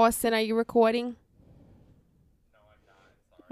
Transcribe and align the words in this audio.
Austin, 0.00 0.32
are 0.32 0.40
you 0.40 0.54
recording? 0.56 1.14
No, 2.54 2.58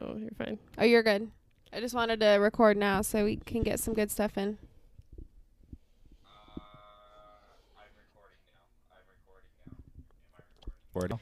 I'm 0.00 0.08
not. 0.08 0.14
Oh, 0.14 0.16
you're 0.18 0.30
fine. 0.30 0.58
Oh, 0.78 0.84
you're 0.84 1.02
good. 1.02 1.30
I 1.74 1.80
just 1.80 1.94
wanted 1.94 2.20
to 2.20 2.28
record 2.36 2.78
now 2.78 3.02
so 3.02 3.26
we 3.26 3.36
can 3.36 3.62
get 3.62 3.78
some 3.78 3.92
good 3.92 4.10
stuff 4.10 4.38
in. 4.38 4.56
Uh, 6.24 6.60
I'm 7.76 7.92
recording. 8.00 8.38
Now. 8.46 8.96
I'm 8.96 9.04
recording 9.10 9.50
now. 9.66 9.74
Am 10.32 10.38
I 10.38 10.40
recording? 10.94 11.20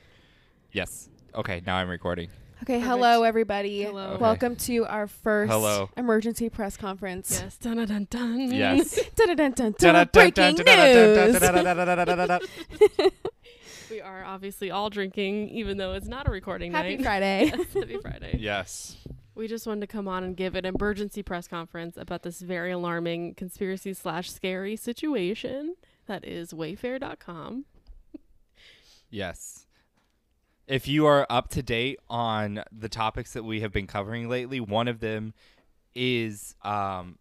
Yes. 0.71 1.09
Okay, 1.35 1.61
now 1.67 1.75
I'm 1.75 1.89
recording. 1.89 2.29
Okay, 2.63 2.75
Perfect. 2.75 2.87
hello 2.87 3.25
everybody. 3.25 3.83
Hello. 3.83 4.11
Okay. 4.11 4.23
Welcome 4.23 4.55
to 4.55 4.87
our 4.87 5.09
first 5.09 5.51
Hello. 5.51 5.91
emergency 5.97 6.49
press 6.51 6.77
conference. 6.77 7.41
Yes. 7.43 7.57
Dun 7.59 7.79
dun 7.79 7.89
dun 7.89 8.07
dun. 8.09 8.53
Yes. 8.53 8.97
Dun-dun-dun-dun. 9.17 10.09
Breaking 10.13 10.55
news. 10.55 11.41
We 13.91 14.01
are 14.01 14.25
obviously 14.25 14.71
all 14.71 14.91
drinking, 14.91 15.49
even 15.51 15.77
though 15.77 15.93
it's 15.93 16.09
not 16.09 16.29
a 16.29 16.31
recording 16.31 16.73
Happy 16.73 16.97
night. 16.97 17.05
Friday. 17.05 17.53
Yes, 17.57 17.73
Happy 17.75 17.99
Friday. 17.99 18.37
yes. 18.41 18.97
We 19.35 19.49
just 19.49 19.67
wanted 19.67 19.83
to 19.83 19.87
come 19.87 20.09
on 20.09 20.25
and 20.25 20.35
give 20.37 20.55
an 20.55 20.65
emergency 20.65 21.23
press 21.23 21.47
conference 21.47 21.97
about 21.99 22.23
this 22.23 22.41
very 22.41 22.73
alarming 22.73 23.35
conspiracy 23.35 23.93
slash 23.93 24.31
scary 24.31 24.77
situation 24.77 25.77
that 26.07 26.25
is 26.25 26.53
Wayfair.com. 26.53 27.67
Yes. 29.11 29.67
If 30.67 30.89
you 30.89 31.07
are 31.07 31.27
up 31.31 31.49
to 31.51 31.63
date 31.63 31.99
on 32.09 32.63
the 32.73 32.89
topics 32.89 33.35
that 33.35 33.45
we 33.45 33.61
have 33.61 33.73
been 33.73 33.87
covering 33.87 34.29
lately, 34.29 34.59
one 34.59 34.89
of 34.89 35.01
them 35.01 35.33
is 35.95 36.55
um, 36.65 37.19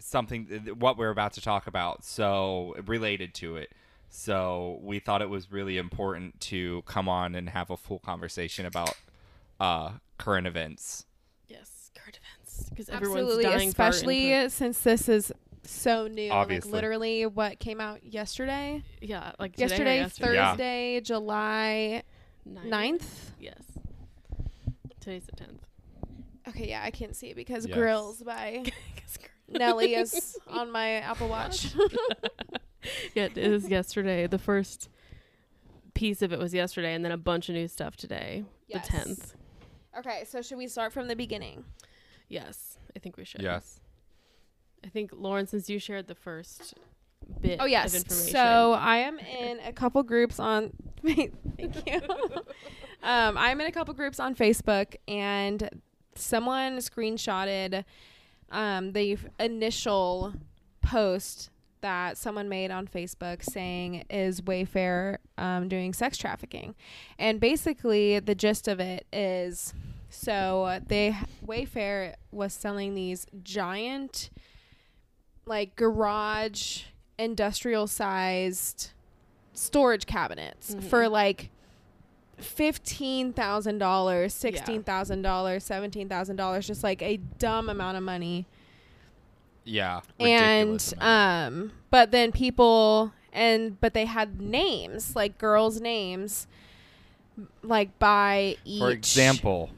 something 0.00 0.46
th- 0.46 0.76
what 0.76 0.98
we're 0.98 1.10
about 1.10 1.32
to 1.34 1.40
talk 1.40 1.66
about, 1.66 2.04
so 2.04 2.74
related 2.86 3.32
to 3.34 3.56
it. 3.56 3.70
So 4.14 4.78
we 4.82 4.98
thought 4.98 5.22
it 5.22 5.30
was 5.30 5.50
really 5.50 5.78
important 5.78 6.38
to 6.42 6.82
come 6.82 7.08
on 7.08 7.34
and 7.34 7.48
have 7.48 7.70
a 7.70 7.78
full 7.78 7.98
conversation 7.98 8.66
about 8.66 8.94
uh, 9.58 9.92
current 10.18 10.46
events. 10.46 11.06
Yes, 11.48 11.90
current 11.94 12.18
events 12.22 12.68
because 12.68 12.90
everyone's 12.90 13.20
Absolutely, 13.22 13.44
dying 13.44 13.72
for 13.72 13.82
especially 13.82 14.32
input. 14.32 14.52
since 14.52 14.80
this 14.82 15.08
is 15.08 15.32
so 15.64 16.08
new. 16.08 16.30
Obviously. 16.30 16.70
Like 16.70 16.74
literally 16.74 17.24
what 17.24 17.58
came 17.58 17.80
out 17.80 18.04
yesterday? 18.04 18.82
yeah, 19.00 19.32
like 19.38 19.52
today 19.52 19.64
or 19.64 19.68
Yesterday, 19.68 19.96
yesterday. 19.96 20.34
Yeah. 20.34 20.50
Thursday, 20.50 21.00
July 21.00 22.02
Nine. 22.44 22.98
9th. 22.98 23.04
Yes. 23.40 23.62
Today's 25.00 25.24
the 25.24 25.32
tenth. 25.32 25.66
Okay, 26.48 26.68
yeah, 26.68 26.82
I 26.84 26.90
can't 26.90 27.16
see 27.16 27.28
it 27.28 27.36
because 27.36 27.66
Yes. 27.66 27.78
Grillz 27.78 28.22
by 28.24 28.64
Nelly 29.48 29.94
is 29.94 30.36
on 30.46 30.70
my 30.70 30.96
Apple 30.96 31.28
Watch. 31.28 31.74
yeah, 33.14 33.24
it 33.24 33.38
is 33.38 33.68
yesterday. 33.68 34.26
The 34.26 34.38
first 34.38 34.88
piece 35.94 36.22
of 36.22 36.32
it 36.32 36.38
was 36.38 36.54
yesterday, 36.54 36.94
and 36.94 37.04
then 37.04 37.12
a 37.12 37.16
bunch 37.16 37.48
of 37.48 37.54
new 37.54 37.68
stuff 37.68 37.96
today. 37.96 38.44
Yes. 38.68 38.86
The 38.86 38.92
tenth. 38.92 39.34
Okay, 39.98 40.24
so 40.26 40.40
should 40.40 40.58
we 40.58 40.68
start 40.68 40.92
from 40.92 41.08
the 41.08 41.16
beginning? 41.16 41.64
Yes, 42.28 42.78
I 42.96 42.98
think 42.98 43.16
we 43.16 43.24
should. 43.24 43.42
Yes. 43.42 43.80
I 44.84 44.88
think 44.88 45.10
Lauren, 45.12 45.46
since 45.46 45.68
you 45.68 45.78
shared 45.78 46.08
the 46.08 46.14
first 46.14 46.74
bit 47.40 47.58
Oh 47.60 47.66
yes. 47.66 47.94
of 47.94 48.02
information. 48.02 48.32
So 48.32 48.72
I 48.72 48.96
am 48.98 49.18
in 49.18 49.60
a 49.60 49.72
couple 49.72 50.02
groups 50.02 50.40
on. 50.40 50.72
Thank 51.04 51.32
you. 51.86 52.00
um, 53.02 53.36
I'm 53.36 53.60
in 53.60 53.66
a 53.66 53.72
couple 53.72 53.94
groups 53.94 54.18
on 54.18 54.34
Facebook, 54.34 54.96
and 55.06 55.68
someone 56.14 56.78
screenshotted 56.78 57.84
um, 58.50 58.92
the 58.92 59.18
initial 59.38 60.34
post 60.80 61.50
that 61.82 62.16
someone 62.18 62.48
made 62.48 62.70
on 62.70 62.86
Facebook 62.88 63.42
saying 63.44 64.04
is 64.10 64.40
Wayfair 64.40 65.18
um, 65.38 65.68
doing 65.68 65.92
sex 65.92 66.16
trafficking, 66.16 66.74
and 67.18 67.38
basically 67.38 68.18
the 68.18 68.34
gist 68.34 68.66
of 68.68 68.80
it 68.80 69.06
is 69.12 69.74
so 70.08 70.80
they 70.88 71.16
Wayfair 71.46 72.14
was 72.32 72.52
selling 72.54 72.94
these 72.94 73.26
giant 73.42 74.30
like 75.46 75.76
garage 75.76 76.82
industrial 77.18 77.86
sized 77.86 78.90
storage 79.52 80.06
cabinets 80.06 80.74
Mhm. 80.74 80.82
for 80.84 81.08
like 81.08 81.50
fifteen 82.38 83.32
thousand 83.32 83.78
dollars, 83.78 84.34
sixteen 84.34 84.82
thousand 84.82 85.22
dollars, 85.22 85.64
seventeen 85.64 86.08
thousand 86.08 86.36
dollars, 86.36 86.66
just 86.66 86.82
like 86.82 87.02
a 87.02 87.16
dumb 87.38 87.68
amount 87.68 87.96
of 87.96 88.02
money. 88.02 88.46
Yeah. 89.64 90.00
And 90.18 90.92
amount. 90.92 91.02
um 91.02 91.72
but 91.90 92.10
then 92.10 92.32
people 92.32 93.12
and 93.32 93.80
but 93.80 93.94
they 93.94 94.06
had 94.06 94.40
names, 94.40 95.16
like 95.16 95.38
girls' 95.38 95.80
names 95.80 96.46
like 97.62 97.98
by 97.98 98.56
each 98.64 98.80
For 98.80 98.90
example, 98.90 99.70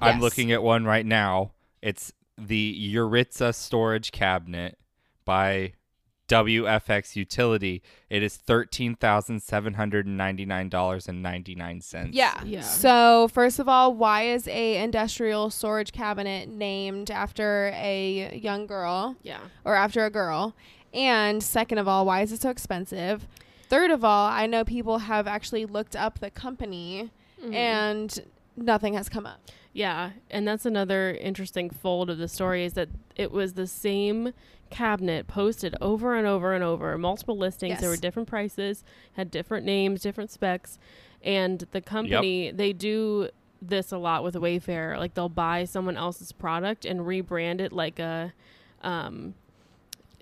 I'm 0.00 0.20
looking 0.20 0.52
at 0.52 0.62
one 0.62 0.84
right 0.84 1.06
now. 1.06 1.52
It's 1.80 2.12
the 2.38 2.92
Yaritza 2.94 3.54
storage 3.54 4.12
cabinet 4.12 4.78
by 5.24 5.74
WFX 6.32 7.14
Utility. 7.14 7.82
It 8.08 8.22
is 8.22 8.36
thirteen 8.36 8.94
thousand 8.94 9.42
seven 9.42 9.74
hundred 9.74 10.06
and 10.06 10.16
ninety 10.16 10.44
nine 10.46 10.68
dollars 10.68 11.06
and 11.08 11.22
ninety 11.22 11.54
nine 11.54 11.80
cents. 11.82 12.14
Yeah. 12.14 12.42
Yeah. 12.44 12.62
So 12.62 13.28
first 13.28 13.58
of 13.58 13.68
all, 13.68 13.94
why 13.94 14.22
is 14.22 14.48
a 14.48 14.76
industrial 14.82 15.50
storage 15.50 15.92
cabinet 15.92 16.48
named 16.48 17.10
after 17.10 17.70
a 17.74 18.38
young 18.42 18.66
girl 18.66 19.16
yeah, 19.22 19.40
or 19.64 19.74
after 19.74 20.06
a 20.06 20.10
girl? 20.10 20.54
And 20.94 21.42
second 21.42 21.78
of 21.78 21.86
all, 21.88 22.06
why 22.06 22.22
is 22.22 22.32
it 22.32 22.40
so 22.42 22.50
expensive? 22.50 23.26
Third 23.68 23.90
of 23.90 24.04
all, 24.04 24.28
I 24.28 24.46
know 24.46 24.64
people 24.64 24.98
have 24.98 25.26
actually 25.26 25.64
looked 25.66 25.96
up 25.96 26.18
the 26.18 26.30
company 26.30 27.10
Mhm. 27.42 27.54
and 27.54 28.18
nothing 28.56 28.94
has 28.94 29.08
come 29.08 29.26
up. 29.26 29.40
yeah, 29.72 30.10
and 30.30 30.46
that's 30.46 30.66
another 30.66 31.12
interesting 31.14 31.70
fold 31.70 32.10
of 32.10 32.18
the 32.18 32.28
story 32.28 32.64
is 32.64 32.74
that 32.74 32.88
it 33.16 33.32
was 33.32 33.54
the 33.54 33.66
same 33.66 34.32
cabinet 34.72 35.26
posted 35.26 35.74
over 35.80 36.14
and 36.16 36.26
over 36.26 36.52
and 36.54 36.64
over, 36.64 36.96
multiple 36.98 37.36
listings. 37.36 37.74
There 37.80 37.90
were 37.90 37.96
different 37.96 38.28
prices, 38.28 38.82
had 39.14 39.30
different 39.30 39.64
names, 39.66 40.00
different 40.02 40.30
specs, 40.30 40.78
and 41.22 41.64
the 41.72 41.80
company 41.80 42.50
they 42.56 42.72
do 42.72 43.28
this 43.60 43.92
a 43.92 43.98
lot 43.98 44.24
with 44.24 44.34
Wayfair. 44.34 44.98
Like 44.98 45.14
they'll 45.14 45.28
buy 45.28 45.64
someone 45.64 45.96
else's 45.96 46.32
product 46.32 46.84
and 46.84 47.00
rebrand 47.00 47.60
it 47.60 47.72
like 47.72 47.98
a, 47.98 48.32
um, 48.82 49.34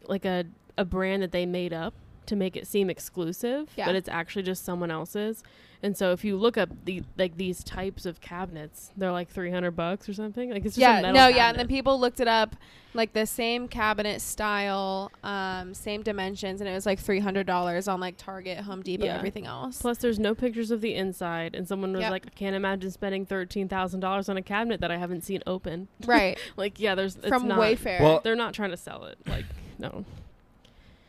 like 0.07 0.25
a 0.25 0.45
a 0.79 0.85
brand 0.85 1.23
that 1.23 1.33
they 1.33 1.45
made 1.47 1.73
up 1.73 1.95
to 2.31 2.37
make 2.37 2.57
it 2.57 2.67
seem 2.67 2.89
exclusive, 2.89 3.69
Yeah. 3.77 3.87
but 3.87 3.95
it's 3.95 4.09
actually 4.09 4.43
just 4.43 4.65
someone 4.65 4.91
else's. 4.91 5.43
And 5.83 5.97
so 5.97 6.13
if 6.13 6.25
you 6.27 6.37
look 6.37 6.59
up 6.59 6.69
the 6.85 7.03
like 7.17 7.39
these 7.39 7.65
types 7.65 8.05
of 8.05 8.21
cabinets, 8.21 8.91
they're 8.99 9.13
like 9.13 9.31
three 9.31 9.51
hundred 9.51 9.71
bucks 9.71 10.11
or 10.11 10.13
something. 10.13 10.51
Like 10.51 10.67
it's 10.67 10.77
just 10.77 10.79
a 10.79 10.81
yeah, 10.81 11.01
metal 11.01 11.13
no, 11.15 11.21
yeah, 11.21 11.27
and 11.29 11.37
cabinet. 11.37 11.57
then 11.57 11.69
people 11.69 11.99
looked 11.99 12.21
it 12.21 12.29
up, 12.29 12.55
like 12.93 13.15
the 13.15 13.25
same 13.25 13.67
cabinet 13.67 14.21
style, 14.21 15.11
um, 15.25 15.73
same 15.73 16.03
dimensions, 16.03 16.61
and 16.61 16.69
it 16.69 16.75
was 16.75 16.85
like 16.85 16.99
three 16.99 17.21
hundred 17.21 17.47
dollars 17.47 17.89
on 17.89 17.99
like 17.99 18.19
Target, 18.19 18.59
Home 18.59 18.83
Depot, 18.83 19.07
Yeah. 19.07 19.17
everything 19.17 19.47
else. 19.47 19.81
Plus, 19.81 19.97
there's 19.97 20.19
no 20.19 20.35
pictures 20.35 20.71
of 20.71 20.83
the 20.83 20.95
inside, 20.95 21.55
and 21.55 21.67
someone 21.67 21.93
was 21.93 22.03
Yep. 22.03 22.11
like, 22.11 22.27
"I 22.27 22.31
can't 22.37 22.55
imagine 22.55 22.91
spending 22.91 23.25
thirteen 23.25 23.67
thousand 23.67 24.01
dollars 24.01 24.29
on 24.29 24.37
a 24.37 24.43
cabinet 24.43 24.83
that 24.83 24.91
I 24.91 24.99
haven't 24.99 25.23
seen 25.25 25.43
open." 25.47 25.89
right 26.05 26.39
Like, 26.59 26.79
yeah, 26.79 26.95
there's 26.95 27.17
it's 27.17 27.29
from 27.29 27.49
not, 27.49 27.59
Wayfair. 27.59 28.01
Well- 28.03 28.21
They're 28.23 28.37
not 28.37 28.53
trying 28.53 28.71
to 28.73 28.77
sell 28.77 29.05
it. 29.07 29.17
Like, 29.27 29.47
no. 29.79 30.05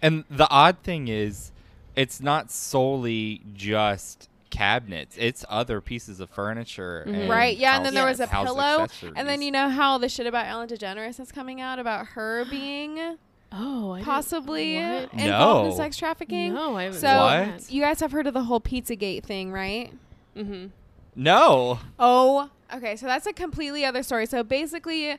And 0.02 0.24
the 0.30 0.50
odd 0.50 0.78
thing 0.84 1.08
is, 1.08 1.52
it's 1.96 2.22
not 2.22 2.52
solely 2.52 3.42
just 3.54 4.30
cabinets. 4.50 5.16
It's 5.20 5.46
other 5.50 5.80
pieces 5.82 6.20
of 6.20 6.30
furniture. 6.30 7.06
Mhm. 7.08 7.30
Right, 7.30 7.56
yeah, 7.58 7.78
and 7.78 7.86
then 7.86 7.94
there 7.94 8.06
was 8.06 8.20
a 8.20 8.28
pillow, 8.28 8.88
and 9.16 9.28
then 9.28 9.42
you 9.42 9.52
know 9.52 9.70
how 9.70 9.98
the 9.98 10.10
shit 10.10 10.28
about 10.28 10.48
Ellen 10.48 10.68
DeGeneres 10.68 11.20
is 11.20 11.32
coming 11.32 11.62
out 11.62 11.80
about 11.80 12.08
her 12.08 12.46
being 12.50 13.18
Oh, 13.54 13.92
I 13.94 14.02
possibly 14.02 14.76
what? 14.78 15.14
involved 15.14 15.72
in 15.72 15.78
sex 15.78 15.98
trafficking. 15.98 16.54
No, 16.54 16.78
I 16.78 16.84
haven't. 16.84 17.00
So 17.02 17.08
What? 17.16 17.72
you 17.72 17.82
guys 17.82 18.00
have 18.00 18.12
heard 18.14 18.26
of 18.28 18.34
the 18.34 18.44
whole 18.44 18.62
Pizzagate 18.62 19.24
thing, 19.24 19.52
right? 19.52 19.92
Mm-hmm. 20.38 20.68
No. 21.16 21.80
Oh, 22.00 22.50
okay. 22.74 22.96
So 22.96 23.06
that's 23.08 23.28
a 23.28 23.34
completely 23.34 23.84
other 23.84 24.04
story. 24.04 24.26
So 24.26 24.44
basically, 24.44 25.18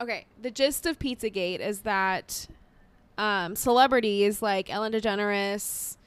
okay, 0.00 0.26
the 0.40 0.50
gist 0.50 0.84
of 0.86 0.98
Pizzagate 0.98 1.60
is 1.60 1.82
that 1.82 2.48
um, 3.20 3.54
celebrities 3.54 4.40
like 4.40 4.72
Ellen 4.72 4.92
DeGeneres, 4.92 5.98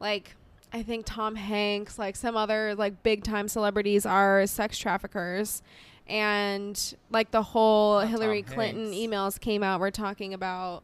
like 0.00 0.34
I 0.72 0.82
think 0.82 1.04
Tom 1.04 1.34
Hanks, 1.34 1.98
like 1.98 2.16
some 2.16 2.34
other 2.34 2.74
like 2.74 3.02
big 3.02 3.22
time 3.24 3.46
celebrities 3.46 4.06
are 4.06 4.46
sex 4.46 4.78
traffickers. 4.78 5.62
And 6.08 6.96
like 7.10 7.30
the 7.30 7.42
whole 7.42 8.00
Not 8.00 8.08
Hillary 8.08 8.42
Tom 8.42 8.54
Clinton 8.54 8.92
Hanks. 8.92 8.96
emails 8.96 9.38
came 9.38 9.62
out, 9.62 9.80
we're 9.80 9.90
talking 9.90 10.32
about 10.32 10.82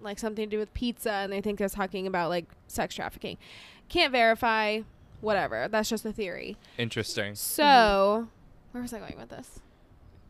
like 0.00 0.18
something 0.18 0.46
to 0.46 0.50
do 0.50 0.58
with 0.58 0.74
pizza, 0.74 1.12
and 1.12 1.32
they 1.32 1.40
think 1.40 1.60
they're 1.60 1.68
talking 1.68 2.08
about 2.08 2.28
like 2.28 2.46
sex 2.66 2.96
trafficking. 2.96 3.38
Can't 3.88 4.10
verify, 4.10 4.80
whatever. 5.20 5.68
That's 5.68 5.88
just 5.88 6.04
a 6.04 6.12
theory. 6.12 6.56
Interesting. 6.76 7.36
So, 7.36 8.26
where 8.72 8.82
was 8.82 8.92
I 8.92 8.98
going 8.98 9.16
with 9.16 9.28
this? 9.28 9.60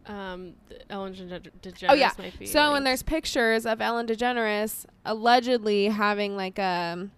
Um, 0.06 0.55
Ellen 0.91 1.15
DeGeneres 1.15 1.49
DeGeneres 1.62 1.87
Oh, 1.89 1.95
yeah. 1.95 2.11
might 2.19 2.39
be. 2.39 2.47
So, 2.47 2.61
when 2.61 2.73
linked. 2.73 2.85
there's 2.85 3.03
pictures 3.03 3.65
of 3.67 3.81
Ellen 3.81 4.06
DeGeneres 4.06 4.85
allegedly 5.05 5.87
having 5.87 6.37
like 6.37 6.59
a 6.59 7.09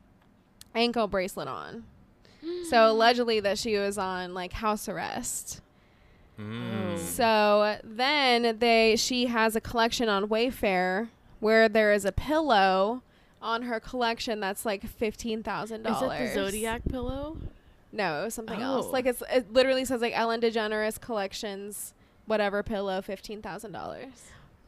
ankle 0.75 1.07
bracelet 1.09 1.49
on, 1.49 1.85
So 2.71 2.91
allegedly 2.91 3.41
that 3.41 3.59
she 3.59 3.77
was 3.77 3.99
on 3.99 4.35
like 4.35 4.53
house 4.53 4.89
arrest. 4.89 5.61
Mm. 6.39 6.99
So 6.99 7.79
then 7.83 8.59
they 8.59 8.95
she 8.97 9.27
has 9.27 9.57
a 9.57 9.61
collection 9.61 10.09
on 10.09 10.29
Wayfair 10.29 11.09
where 11.41 11.69
there 11.69 11.93
is 11.93 12.05
a 12.05 12.13
pillow 12.13 13.03
on 13.41 13.63
her 13.63 13.81
collection 13.81 14.39
that's 14.41 14.65
like 14.67 14.85
fifteen 14.87 15.43
thousand 15.43 15.83
dollars. 15.83 15.97
Is 15.97 16.01
dollars. 16.03 16.21
it 16.21 16.35
the 16.35 16.45
Zodiac 16.45 16.83
pillow? 16.89 17.39
No, 17.91 18.21
it 18.21 18.25
was 18.27 18.35
something 18.35 18.61
else. 18.61 18.87
Oh. 18.89 18.91
Like 18.93 19.07
it's 19.07 19.23
it 19.33 19.51
literally 19.53 19.85
says 19.87 20.01
like 20.03 20.13
Ellen 20.17 20.41
DeGeneres 20.43 21.01
collections, 21.01 21.95
whatever 22.27 22.63
pillow, 22.63 23.01
fifteen 23.03 23.43
thousand 23.43 23.73
dollars. 23.73 24.09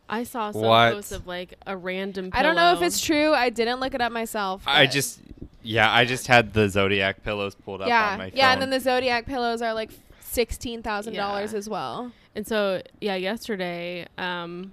I 0.08 0.24
saw 0.24 0.50
some 0.52 0.62
What? 0.62 0.94
post 0.94 1.12
of 1.12 1.26
like 1.26 1.54
a 1.66 1.76
random. 1.76 2.30
I 2.32 2.42
don't 2.42 2.56
know 2.56 2.72
if 2.74 2.82
it's 2.82 3.00
true. 3.00 3.34
I 3.34 3.50
didn't 3.50 3.80
look 3.80 3.94
it 3.94 4.00
up 4.00 4.10
myself. 4.10 4.62
I 4.66 4.86
just, 4.86 5.20
yeah, 5.62 5.92
I 5.92 6.06
just 6.06 6.26
had 6.26 6.54
the 6.54 6.68
Zodiac 6.68 7.22
pillows 7.22 7.54
pulled 7.54 7.82
up 7.82 7.88
yeah 7.88 8.12
on 8.12 8.18
my 8.18 8.30
phone. 8.30 8.36
yeah, 8.38 8.52
and 8.52 8.62
then 8.62 8.70
the 8.70 8.80
Zodiac 8.80 9.26
pillows 9.26 9.60
are 9.60 9.74
like 9.74 9.90
sixteen 10.20 10.82
thousand 10.82 11.14
dollars 11.14 11.52
as 11.54 11.68
well. 11.68 12.10
And 12.34 12.46
so, 12.46 12.82
yeah, 13.00 13.16
yesterday, 13.16 14.06
um, 14.16 14.72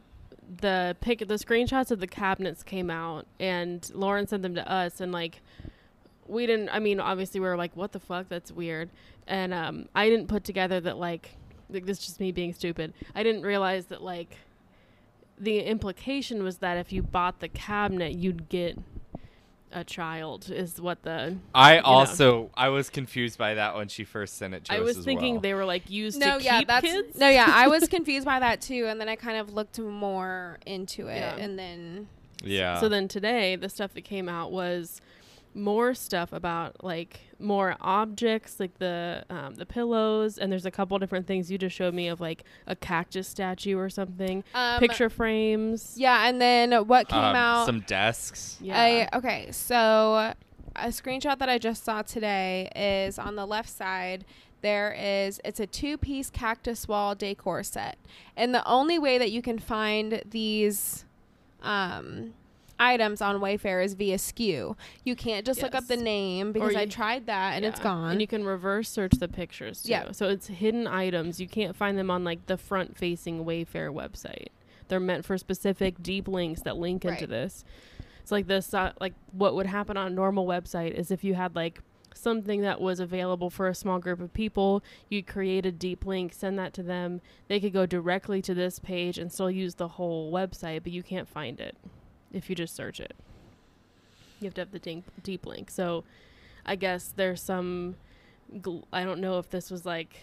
the 0.61 0.95
pic, 1.01 1.19
the 1.19 1.33
screenshots 1.35 1.89
of 1.91 1.99
the 1.99 2.07
cabinets 2.07 2.61
came 2.63 2.89
out, 2.91 3.25
and 3.39 3.89
Lauren 3.95 4.27
sent 4.27 4.43
them 4.43 4.53
to 4.55 4.71
us, 4.71 5.01
and 5.01 5.11
like, 5.11 5.41
we 6.27 6.45
didn't. 6.45 6.69
I 6.69 6.79
mean, 6.79 6.99
obviously, 6.99 7.39
we 7.39 7.47
were 7.47 7.57
like, 7.57 7.75
"What 7.75 7.91
the 7.91 7.99
fuck? 7.99 8.29
That's 8.29 8.51
weird." 8.51 8.89
And 9.27 9.53
um, 9.53 9.87
I 9.95 10.07
didn't 10.09 10.27
put 10.27 10.43
together 10.43 10.79
that 10.81 10.97
like, 10.97 11.31
like 11.69 11.85
this 11.85 11.99
is 11.99 12.05
just 12.05 12.19
me 12.19 12.31
being 12.31 12.53
stupid. 12.53 12.93
I 13.13 13.23
didn't 13.23 13.43
realize 13.43 13.85
that 13.87 14.01
like, 14.01 14.37
the 15.37 15.59
implication 15.59 16.43
was 16.43 16.57
that 16.57 16.77
if 16.77 16.91
you 16.93 17.01
bought 17.03 17.39
the 17.39 17.47
cabinet, 17.49 18.13
you'd 18.13 18.47
get 18.49 18.77
a 19.71 19.83
child. 19.83 20.49
Is 20.49 20.79
what 20.79 21.03
the 21.03 21.35
I 21.53 21.75
know. 21.77 21.81
also 21.83 22.49
I 22.55 22.69
was 22.69 22.89
confused 22.89 23.37
by 23.37 23.55
that 23.55 23.75
when 23.75 23.89
she 23.89 24.05
first 24.05 24.37
sent 24.37 24.53
it 24.53 24.65
to 24.65 24.73
I 24.73 24.77
us 24.77 24.83
was 24.85 24.97
as 24.99 25.05
thinking 25.05 25.33
well. 25.35 25.41
they 25.41 25.53
were 25.53 25.65
like 25.65 25.89
used 25.89 26.17
No, 26.19 26.37
to 26.37 26.43
yeah, 26.43 26.59
keep 26.59 26.67
that's 26.69 26.85
kids. 26.85 27.17
no, 27.17 27.27
yeah. 27.27 27.47
I 27.49 27.67
was 27.67 27.87
confused 27.89 28.25
by 28.25 28.39
that 28.39 28.61
too, 28.61 28.85
and 28.87 29.01
then 29.01 29.09
I 29.09 29.17
kind 29.17 29.37
of 29.37 29.53
looked 29.53 29.77
more 29.79 30.59
into 30.65 31.07
it, 31.07 31.17
Yeah. 31.17 31.35
and 31.35 31.59
then 31.59 32.07
yeah. 32.43 32.79
So 32.79 32.87
then 32.87 33.07
today, 33.09 33.55
the 33.57 33.67
stuff 33.69 33.93
that 33.95 34.03
came 34.05 34.29
out 34.29 34.51
was 34.51 35.01
more 35.53 35.93
stuff 35.93 36.31
about 36.31 36.81
like 36.83 37.19
more 37.39 37.75
objects, 37.81 38.59
like 38.59 38.77
the 38.79 39.23
um, 39.29 39.55
the 39.55 39.65
pillows, 39.65 40.37
and 40.37 40.51
there's 40.51 40.65
a 40.65 40.71
couple 40.71 40.97
different 40.99 41.27
things 41.27 41.51
you 41.51 41.57
just 41.57 41.75
showed 41.75 41.93
me 41.93 42.07
of 42.07 42.21
like 42.21 42.43
a 42.67 42.75
cactus 42.75 43.27
statue 43.27 43.77
or 43.77 43.89
something, 43.89 44.43
um, 44.53 44.79
picture 44.79 45.09
frames. 45.09 45.93
Yeah, 45.97 46.27
and 46.27 46.41
then 46.41 46.71
what 46.87 47.07
came 47.09 47.19
Um, 47.19 47.35
out? 47.35 47.65
some 47.65 47.81
desks. 47.81 48.57
Yeah. 48.61 48.79
I, 49.11 49.17
okay, 49.17 49.51
so 49.51 50.33
a 50.77 50.87
screenshot 50.87 51.39
that 51.39 51.49
I 51.49 51.57
just 51.57 51.83
saw 51.83 52.01
today 52.01 52.69
is 52.75 53.19
on 53.19 53.35
the 53.35 53.45
left 53.45 53.69
side. 53.69 54.25
There 54.61 54.93
is 54.97 55.39
it's 55.45 55.59
a 55.59 55.67
two-piece 55.67 56.29
cactus 56.29 56.87
wall 56.87 57.13
decor 57.15 57.63
set, 57.63 57.97
and 58.35 58.55
the 58.55 58.65
only 58.65 58.97
way 58.97 59.17
that 59.17 59.31
you 59.31 59.41
can 59.41 59.59
find 59.59 60.23
these 60.29 61.05
um, 61.61 62.33
items 62.79 63.21
on 63.21 63.39
Wayfair 63.39 63.83
is 63.83 63.93
via 63.93 64.17
SKU. 64.17 64.75
You 65.03 65.15
can't 65.15 65.45
just 65.45 65.61
look 65.61 65.75
up 65.75 65.87
the 65.87 65.97
name 65.97 66.51
because 66.51 66.75
I 66.75 66.85
tried 66.85 67.27
that 67.27 67.55
and 67.55 67.65
it's 67.65 67.79
gone. 67.79 68.11
And 68.11 68.21
you 68.21 68.27
can 68.27 68.43
reverse 68.43 68.89
search 68.89 69.13
the 69.13 69.27
pictures 69.27 69.83
too. 69.83 69.91
Yeah. 69.91 70.11
So 70.11 70.27
it's 70.29 70.47
hidden 70.47 70.87
items. 70.87 71.39
You 71.39 71.47
can't 71.47 71.75
find 71.75 71.97
them 71.97 72.11
on 72.11 72.23
like 72.23 72.45
the 72.47 72.57
front 72.57 72.97
facing 72.97 73.45
Wayfair 73.45 73.93
website. 73.93 74.47
They're 74.87 74.99
meant 74.99 75.25
for 75.25 75.37
specific 75.37 76.01
deep 76.01 76.27
links 76.27 76.61
that 76.61 76.77
link 76.77 77.05
into 77.05 77.27
this. 77.27 77.63
It's 78.21 78.31
like 78.31 78.47
this 78.47 78.73
uh, 78.73 78.93
like 78.99 79.13
what 79.31 79.55
would 79.55 79.67
happen 79.67 79.97
on 79.97 80.07
a 80.07 80.15
normal 80.15 80.45
website 80.45 80.91
is 80.91 81.11
if 81.11 81.23
you 81.23 81.35
had 81.35 81.55
like 81.55 81.79
something 82.13 82.61
that 82.61 82.79
was 82.79 82.99
available 82.99 83.49
for 83.49 83.67
a 83.67 83.75
small 83.75 83.99
group 83.99 84.21
of 84.21 84.33
people, 84.33 84.83
you 85.09 85.21
create 85.21 85.65
a 85.65 85.71
deep 85.71 86.05
link, 86.05 86.33
send 86.33 86.57
that 86.57 86.73
to 86.73 86.83
them. 86.83 87.21
They 87.47 87.59
could 87.59 87.73
go 87.73 87.85
directly 87.85 88.41
to 88.43 88.53
this 88.53 88.79
page 88.79 89.17
and 89.17 89.31
still 89.31 89.51
use 89.51 89.75
the 89.75 89.89
whole 89.89 90.31
website, 90.31 90.83
but 90.83 90.91
you 90.91 91.03
can't 91.03 91.27
find 91.27 91.59
it 91.59 91.77
if 92.35 92.49
you 92.49 92.55
just 92.55 92.75
search 92.75 92.99
it. 92.99 93.15
You 94.39 94.45
have 94.45 94.53
to 94.55 94.61
have 94.61 94.71
the 94.71 95.01
deep, 95.23 95.45
link. 95.45 95.71
So 95.71 96.03
I 96.65 96.75
guess 96.75 97.13
there's 97.15 97.41
some. 97.41 97.95
Gl- 98.57 98.83
I 98.93 99.03
don't 99.03 99.19
know 99.19 99.39
if 99.39 99.49
this 99.49 99.71
was 99.71 99.85
like 99.85 100.17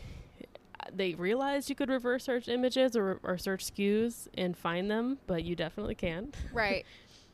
they 0.93 1.15
realized 1.15 1.69
you 1.69 1.77
could 1.77 1.89
reverse 1.89 2.25
search 2.25 2.49
images 2.49 2.97
or, 2.97 3.19
or 3.23 3.39
search 3.39 3.65
SKUs 3.67 4.29
and 4.37 4.57
find 4.57 4.91
them, 4.91 5.19
but 5.27 5.45
you 5.45 5.57
definitely 5.57 5.95
can. 5.95 6.33
Right. 6.53 6.85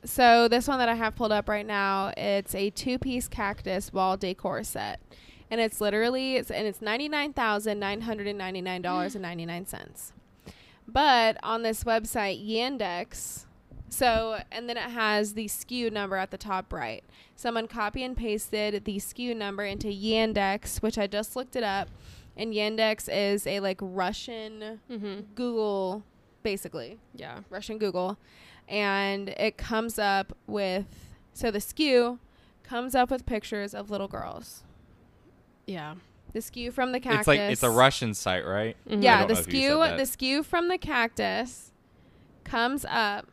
So 0.05 0.47
this 0.47 0.65
one 0.65 0.79
that 0.79 0.87
I 0.87 0.95
have 0.95 1.17
pulled 1.17 1.33
up 1.33 1.49
right 1.49 1.65
now, 1.65 2.13
it's 2.15 2.55
a 2.55 2.69
two-piece 2.69 3.27
cactus 3.27 3.91
wall 3.91 4.15
decor 4.15 4.63
set, 4.63 5.01
and 5.51 5.59
it's 5.59 5.81
literally 5.81 6.37
it's 6.37 6.49
and 6.49 6.65
it's 6.65 6.81
ninety 6.81 7.09
nine 7.09 7.33
thousand 7.33 7.79
nine 7.79 8.01
hundred 8.01 8.27
and 8.27 8.37
ninety 8.37 8.61
nine 8.61 8.81
dollars 8.81 9.15
and 9.15 9.21
ninety 9.21 9.45
nine 9.45 9.65
cents. 9.65 10.13
But 10.87 11.37
on 11.43 11.63
this 11.63 11.83
website, 11.83 12.47
Yandex, 12.47 13.45
so 13.89 14.41
and 14.51 14.69
then 14.69 14.77
it 14.77 14.83
has 14.91 15.33
the 15.33 15.45
SKU 15.45 15.91
number 15.91 16.15
at 16.15 16.31
the 16.31 16.37
top 16.37 16.71
right. 16.73 17.03
Someone 17.35 17.67
copy 17.67 18.03
and 18.03 18.15
pasted 18.17 18.85
the 18.85 18.97
SKU 18.97 19.35
number 19.35 19.63
into 19.63 19.87
Yandex, 19.87 20.81
which 20.81 20.97
I 20.97 21.07
just 21.07 21.35
looked 21.35 21.55
it 21.55 21.63
up, 21.63 21.89
and 22.37 22.53
Yandex 22.53 23.09
is 23.11 23.45
a 23.47 23.59
like 23.59 23.79
Russian 23.81 24.79
Mm-hmm. 24.89 25.21
Google, 25.35 26.03
basically. 26.43 26.97
Yeah. 27.15 27.39
Russian 27.49 27.77
Google, 27.77 28.17
and 28.67 29.29
it 29.29 29.57
comes 29.57 29.97
up 29.99 30.35
with 30.47 30.85
so 31.33 31.51
the 31.51 31.59
SKU 31.59 32.19
comes 32.63 32.93
up 32.95 33.09
with 33.09 33.25
pictures 33.25 33.73
of 33.73 33.89
little 33.89 34.07
girls. 34.07 34.63
Yeah. 35.65 35.95
The 36.33 36.39
SKU 36.39 36.71
from 36.73 36.91
the 36.91 36.99
cactus. 36.99 37.21
It's 37.21 37.27
like 37.27 37.39
it's 37.39 37.63
a 37.63 37.69
Russian 37.71 38.13
site, 38.13 38.45
right? 38.45 38.75
Mhm. 38.87 39.01
Yeah, 39.03 39.25
the 39.25 39.33
know 39.33 39.39
if 39.39 39.53
you 39.53 39.69
SKU 39.71 39.97
the 39.97 39.97
that. 39.97 40.07
SKU 40.07 40.45
from 40.45 40.67
the 40.67 40.77
cactus 40.77 41.71
comes 42.43 42.85
up. 42.87 43.27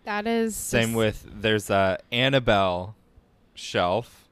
That 0.03 0.25
is 0.27 0.55
Same 0.55 0.89
just- 0.89 0.96
with 0.96 1.41
there's 1.41 1.70
a 1.70 2.00
Annabelle 2.12 2.96
shelf, 3.53 4.27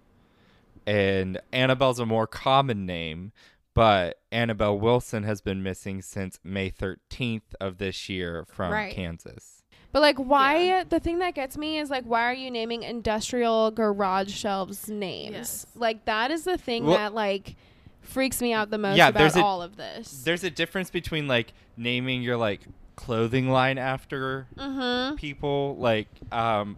and 0.86 1.40
Annabelle's 1.54 2.00
a 2.00 2.06
more 2.06 2.28
common 2.28 2.86
name, 2.86 3.32
but 3.74 4.20
Annabelle 4.32 4.80
Wilson 4.80 5.24
has 5.24 5.42
been 5.42 5.62
missing 5.62 6.02
since 6.02 6.40
May 6.44 6.70
13th 6.72 7.54
of 7.62 7.78
this 7.78 8.10
year 8.10 8.46
from 8.50 8.72
Right. 8.72 8.94
Kansas. 8.94 9.64
But 9.92 10.02
like, 10.02 10.18
why? 10.18 10.58
Yeah. 10.64 10.84
The 10.88 11.00
thing 11.00 11.20
that 11.20 11.34
gets 11.36 11.58
me 11.58 11.80
is 11.80 11.90
like, 11.90 12.04
why 12.04 12.24
are 12.24 12.34
you 12.34 12.52
naming 12.52 12.84
industrial 12.84 13.72
garage 13.72 14.32
shelves 14.34 14.88
names? 14.90 15.34
Yes. 15.34 15.66
Like 15.76 16.06
that 16.06 16.30
is 16.32 16.44
the 16.44 16.58
thing 16.58 16.86
Well- 16.86 16.98
that 16.98 17.14
like 17.14 17.56
freaks 18.02 18.42
me 18.42 18.54
out 18.54 18.70
the 18.72 18.78
most 18.78 18.98
Yeah, 18.98 19.10
about 19.10 19.20
there's 19.20 19.36
a- 19.36 19.44
all 19.44 19.62
of 19.62 19.78
this. 19.78 20.24
There's 20.24 20.44
a 20.44 20.50
difference 20.50 20.90
between 20.90 21.28
like 21.28 21.54
naming 21.78 22.22
your 22.22 22.38
like 22.38 22.62
clothing 23.00 23.48
line 23.50 23.78
after 23.78 24.46
Mm-hmm. 24.58 25.16
people 25.16 25.78
like 25.80 26.08
um 26.34 26.78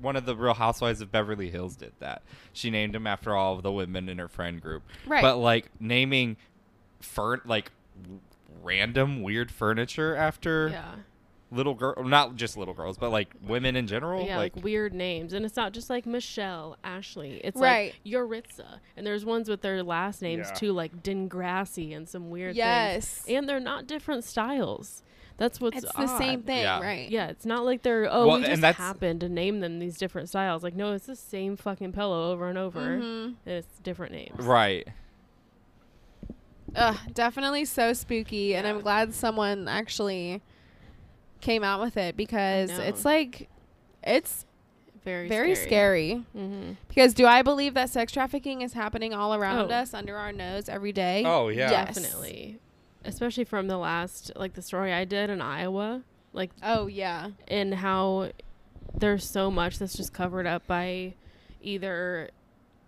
one 0.00 0.14
of 0.16 0.24
the 0.24 0.36
real 0.36 0.54
housewives 0.54 1.00
of 1.00 1.10
beverly 1.10 1.50
hills 1.50 1.74
did 1.76 1.92
that 1.98 2.22
she 2.52 2.70
named 2.70 2.94
him 2.94 3.06
after 3.08 3.34
all 3.34 3.56
of 3.56 3.62
the 3.62 3.72
women 3.72 4.08
in 4.08 4.18
her 4.18 4.28
friend 4.28 4.60
group 4.60 4.82
Right. 5.06 5.20
but 5.20 5.36
like 5.38 5.68
naming 5.80 6.36
fur 7.00 7.40
like 7.44 7.72
random 8.62 9.22
weird 9.22 9.50
furniture 9.50 10.14
after 10.14 10.68
Yeah. 10.68 10.94
little 11.50 11.74
girl 11.74 12.04
not 12.04 12.36
just 12.36 12.56
little 12.56 12.74
girls 12.74 12.96
but 12.96 13.10
like 13.10 13.34
women 13.46 13.74
in 13.76 13.86
general 13.88 14.24
yeah, 14.24 14.36
like 14.38 14.54
like, 14.56 14.64
weird 14.64 14.94
names, 14.94 15.32
and 15.32 15.44
it's 15.44 15.56
not 15.56 15.72
just 15.72 15.90
like 15.90 16.06
Michelle, 16.06 16.76
Ashley. 16.84 17.40
It's 17.44 17.56
Right. 17.60 17.94
like 18.04 18.12
Yaritza, 18.12 18.78
and 18.96 19.04
there's 19.06 19.24
ones 19.24 19.48
with 19.48 19.60
their 19.62 19.82
last 19.82 20.22
names 20.22 20.46
Yeah. 20.48 20.54
too, 20.54 20.72
like 20.72 21.02
Dengrassi 21.02 21.94
and 21.96 22.08
some 22.08 22.30
weird 22.30 22.54
yes. 22.56 23.22
things. 23.22 23.36
And 23.36 23.48
they're 23.48 23.60
not 23.60 23.86
different 23.86 24.24
styles. 24.24 25.02
That's 25.38 25.60
what's 25.60 25.78
it's 25.78 25.92
the 25.94 26.06
same 26.18 26.42
thing, 26.42 26.62
Yeah. 26.62 26.80
right? 26.80 27.10
Yeah, 27.10 27.28
it's 27.28 27.44
not 27.46 27.64
like 27.64 27.82
they're 27.82 28.06
oh 28.10 28.26
Well, 28.26 28.38
we 28.38 28.44
just 28.46 28.60
that's- 28.60 28.76
happened 28.76 29.20
to 29.20 29.28
name 29.28 29.60
them 29.60 29.78
these 29.80 29.98
different 29.98 30.28
styles. 30.28 30.62
Like 30.62 30.74
no, 30.76 30.92
it's 30.92 31.06
the 31.06 31.16
same 31.16 31.56
fucking 31.56 31.92
pillow 31.92 32.30
over 32.30 32.48
and 32.48 32.58
over. 32.58 32.80
Mhm. 32.98 33.24
And 33.24 33.36
it's 33.46 33.78
different 33.82 34.12
names. 34.12 34.44
right 34.44 34.86
Ugh, 36.74 36.96
definitely 37.12 37.64
so 37.66 37.92
spooky, 37.92 38.54
and 38.54 38.66
I'm 38.66 38.80
glad 38.80 39.12
someone 39.12 39.68
actually 39.68 40.40
came 41.42 41.62
out 41.62 41.80
with 41.82 41.96
it 41.98 42.16
because 42.16 42.70
it's 42.70 43.04
like, 43.04 43.50
it's 44.02 44.46
Very 45.04 45.28
very 45.28 45.54
scary. 45.54 46.24
Mm-hmm. 46.34 46.72
Because 46.88 47.12
do 47.12 47.26
I 47.26 47.42
believe 47.42 47.74
that 47.74 47.90
sex 47.90 48.10
trafficking 48.12 48.62
is 48.62 48.72
happening 48.72 49.12
all 49.12 49.34
around 49.34 49.70
Oh. 49.70 49.74
us, 49.74 49.92
under 49.92 50.16
our 50.16 50.32
nose, 50.32 50.68
every 50.70 50.92
day? 50.92 51.24
oh 51.26 51.48
yeah 51.48 51.70
Yes. 51.70 51.94
Definitely. 51.96 52.58
Especially 53.04 53.44
from 53.44 53.66
the 53.68 53.76
last 53.78 54.30
like 54.36 54.54
the 54.54 54.62
story 54.62 54.92
I 54.92 55.04
did 55.04 55.30
in 55.30 55.40
Iowa, 55.40 56.02
like 56.32 56.50
Oh 56.62 56.86
yeah. 56.86 57.30
and 57.48 57.74
how 57.74 58.30
there's 58.94 59.28
so 59.28 59.50
much 59.50 59.78
that's 59.78 59.94
just 59.96 60.12
covered 60.12 60.46
up 60.46 60.66
by 60.66 61.14
either 61.62 62.30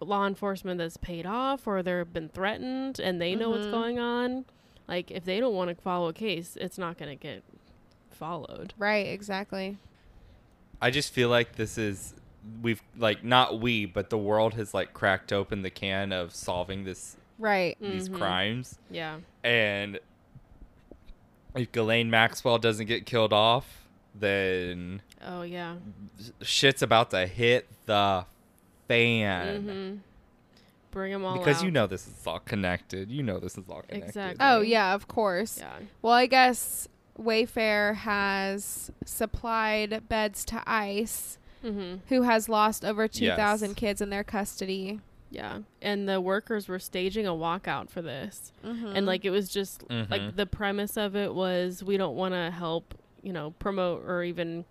law 0.01 0.27
enforcement 0.27 0.79
that's 0.79 0.97
paid 0.99 1.25
off 1.27 1.67
or 1.67 1.83
they've 1.83 2.13
been 2.13 2.29
threatened 2.29 3.01
and 3.01 3.21
they 3.21 3.35
know 3.35 3.51
what's 3.51 3.67
Mhm. 3.67 3.71
going 3.71 3.99
on. 3.99 4.45
Like 4.87 5.11
if 5.11 5.25
they 5.25 5.41
don't 5.41 5.55
want 5.55 5.71
to 5.71 5.75
follow 5.83 6.09
a 6.09 6.13
case, 6.13 6.57
it's 6.61 6.77
not 6.79 6.99
going 6.99 7.09
to 7.17 7.21
get 7.21 7.43
followed. 8.11 8.75
Right. 8.79 9.07
Exactly. 9.07 9.79
i 10.83 10.91
just 10.91 11.13
feel 11.13 11.29
like 11.31 11.55
this 11.57 11.79
is 11.79 12.15
we've 12.61 12.83
like 12.99 13.25
not 13.25 13.59
we 13.61 13.87
but 13.87 14.11
the 14.11 14.19
world 14.19 14.53
has 14.55 14.75
like 14.75 14.93
cracked 14.93 15.33
open 15.33 15.63
the 15.63 15.71
can 15.71 16.13
of 16.13 16.35
solving 16.35 16.85
this 16.85 17.17
Right. 17.39 17.77
these 17.81 18.09
Mhm. 18.09 18.17
crimes 18.19 18.79
Yeah. 18.91 19.19
And 19.43 19.99
if 21.55 21.71
Ghislaine 21.73 22.11
Maxwell 22.11 22.59
doesn't 22.59 22.87
get 22.87 23.07
killed 23.07 23.33
off, 23.33 23.87
then 24.15 25.03
Oh 25.25 25.43
yeah. 25.43 25.77
shit's 26.43 26.83
about 26.83 27.11
to 27.11 27.27
hit 27.27 27.69
the 27.87 28.27
fan. 28.89 29.63
Mhm. 29.67 29.99
Bring 30.91 31.13
them 31.13 31.25
all 31.25 31.37
Because 31.39 31.59
out. 31.59 31.65
you 31.65 31.71
know 31.73 31.87
this 31.87 32.07
is 32.07 32.27
all 32.27 32.39
connected. 32.39 33.11
You 33.11 33.23
know 33.23 33.39
this 33.41 33.59
is 33.59 33.69
all 33.69 33.83
connected. 33.83 34.09
Exactly. 34.09 34.37
Oh 34.41 34.61
yeah. 34.61 34.95
Of 34.95 35.09
course. 35.09 35.59
Yeah. 35.59 35.79
Well, 36.03 36.13
I 36.15 36.27
guess 36.27 36.89
Wayfair 37.19 37.95
has 37.97 38.91
supplied 39.05 40.09
beds 40.09 40.45
to 40.47 40.63
ICE, 40.67 41.39
Mhm. 41.65 42.01
who 42.09 42.23
has 42.23 42.49
lost 42.49 42.85
over 42.85 43.07
2,000 43.09 43.71
Yes. 43.71 43.77
kids 43.79 44.01
in 44.01 44.11
their 44.11 44.25
custody. 44.25 45.01
Yeah. 45.31 45.59
And 45.83 46.09
the 46.09 46.21
workers 46.21 46.69
were 46.69 46.79
staging 46.79 47.27
a 47.27 47.33
walkout 47.33 47.91
for 47.91 48.03
this. 48.03 48.53
Mm-hmm. 48.65 48.87
and 48.97 49.07
like 49.07 49.25
it 49.25 49.31
was 49.31 49.49
just 49.49 49.87
Mhm. 49.89 50.11
like 50.11 50.37
the 50.37 50.47
premise 50.47 50.97
of 50.97 51.17
it 51.17 51.35
was 51.35 51.83
we 51.83 51.97
don't 51.97 52.15
want 52.17 52.35
to 52.35 52.51
help 52.51 52.95
you 53.23 53.33
know 53.33 53.53
promote 53.59 54.05
or 54.07 54.23
even 54.23 54.65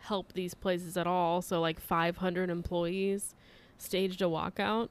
help 0.00 0.32
these 0.32 0.54
places 0.54 0.96
at 0.96 1.06
all 1.06 1.42
so 1.42 1.60
like 1.60 1.78
500 1.80 2.48
employees 2.50 3.34
staged 3.78 4.22
a 4.22 4.24
walkout 4.24 4.88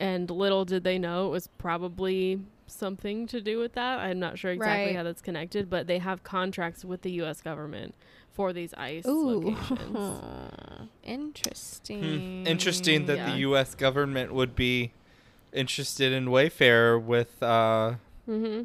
and 0.00 0.30
little 0.30 0.64
did 0.64 0.82
they 0.84 0.98
know 0.98 1.26
it 1.28 1.30
was 1.30 1.46
probably 1.58 2.40
something 2.66 3.26
to 3.26 3.40
do 3.40 3.58
with 3.58 3.74
that 3.74 3.98
i'm 4.00 4.18
not 4.18 4.38
sure 4.38 4.50
exactly 4.50 4.86
Right. 4.86 4.96
how 4.96 5.02
that's 5.02 5.22
connected 5.22 5.68
but 5.70 5.86
they 5.86 5.98
have 5.98 6.22
contracts 6.24 6.84
with 6.84 7.02
the 7.02 7.10
us 7.12 7.40
government 7.40 7.94
for 8.32 8.52
these 8.52 8.72
ice 8.74 9.06
Ooh. 9.06 9.40
locations 9.40 10.20
Interesting. 11.12 12.02
Hmm. 12.42 12.46
Interesting 12.46 13.06
that 13.06 13.16
Yeah. 13.18 13.32
the 13.32 13.38
U.S. 13.40 13.74
government 13.74 14.32
would 14.32 14.54
be 14.56 14.92
interested 15.52 16.12
in 16.12 16.26
Wayfair 16.26 17.00
with 17.02 17.42
uh, 17.42 17.94
mm-hmm 18.28 18.62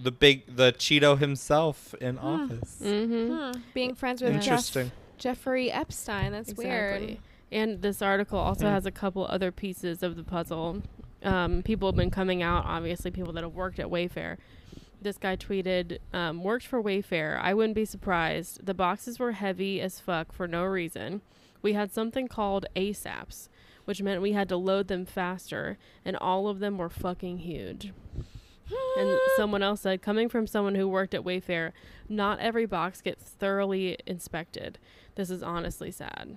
the 0.00 0.12
big 0.12 0.44
the 0.54 0.72
Cheeto 0.72 1.18
himself 1.18 1.92
in 2.00 2.16
Hmm. 2.18 2.26
office. 2.26 2.80
mm-hmm 2.84 3.34
Hmm. 3.34 3.60
Being 3.74 3.94
friends 3.94 4.22
with 4.22 4.32
Jeff, 4.34 4.42
Interesting. 4.44 4.92
Jeffrey 5.16 5.72
Epstein. 5.72 6.30
That's 6.32 6.54
weird. 6.54 7.18
And 7.50 7.82
this 7.82 8.00
article 8.02 8.38
also 8.38 8.66
Mm. 8.66 8.70
has 8.72 8.86
a 8.86 8.92
couple 8.92 9.26
other 9.26 9.50
pieces 9.50 10.02
of 10.04 10.14
the 10.16 10.22
puzzle. 10.22 10.82
Um, 11.24 11.62
people 11.64 11.88
have 11.88 11.96
been 11.96 12.10
coming 12.10 12.42
out, 12.42 12.64
obviously, 12.66 13.10
people 13.10 13.32
that 13.32 13.42
have 13.42 13.54
worked 13.54 13.80
at 13.80 13.86
Wayfair. 13.86 14.36
This 15.02 15.16
guy 15.18 15.34
tweeted, 15.36 15.98
um, 16.12 16.44
worked 16.44 16.66
for 16.66 16.80
Wayfair. 16.82 17.40
I 17.40 17.54
wouldn't 17.54 17.74
be 17.74 17.84
surprised. 17.84 18.64
The 18.66 18.74
boxes 18.74 19.18
were 19.18 19.32
heavy 19.32 19.80
as 19.80 19.98
fuck 19.98 20.30
for 20.32 20.46
no 20.46 20.62
reason. 20.64 21.22
We 21.62 21.72
had 21.72 21.92
something 21.92 22.28
called 22.28 22.66
ASAPs, 22.76 23.48
which 23.84 24.02
meant 24.02 24.22
we 24.22 24.32
had 24.32 24.48
to 24.50 24.56
load 24.56 24.88
them 24.88 25.04
faster, 25.06 25.78
and 26.04 26.16
all 26.16 26.48
of 26.48 26.58
them 26.60 26.78
were 26.78 26.88
fucking 26.90 27.38
huge. 27.38 27.92
And 28.98 29.18
someone 29.36 29.62
else 29.62 29.80
said, 29.80 30.02
coming 30.02 30.28
from 30.28 30.46
someone 30.46 30.74
who 30.74 30.86
worked 30.88 31.14
at 31.14 31.22
Wayfair, 31.24 31.72
not 32.08 32.38
every 32.40 32.66
box 32.66 33.00
gets 33.00 33.24
thoroughly 33.30 33.96
inspected. 34.06 34.78
This 35.14 35.30
is 35.30 35.42
honestly 35.42 35.90
sad. 35.90 36.36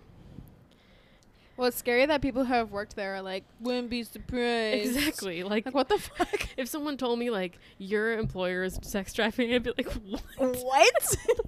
Well, 1.58 1.68
it's 1.68 1.78
scary 1.78 2.06
that 2.08 2.22
people 2.22 2.46
who 2.46 2.54
have 2.54 2.72
worked 2.72 2.96
there 2.96 3.14
are 3.16 3.22
like, 3.22 3.44
wouldn't 3.60 3.90
be 3.90 4.04
surprised. 4.04 4.96
Exactly. 4.96 5.44
Like, 5.52 5.66
Like, 5.66 5.76
what 5.76 5.90
the 5.90 6.00
fuck? 6.00 6.48
if 6.58 6.68
someone 6.68 6.98
told 6.98 7.20
me 7.20 7.30
like 7.30 7.60
your 7.78 8.18
employer 8.18 8.64
is 8.64 8.80
sex 8.82 9.14
trafficking, 9.14 9.54
I'd 9.54 9.64
be 9.64 9.74
like, 9.78 9.92
what 10.08 10.24
what? 10.40 11.04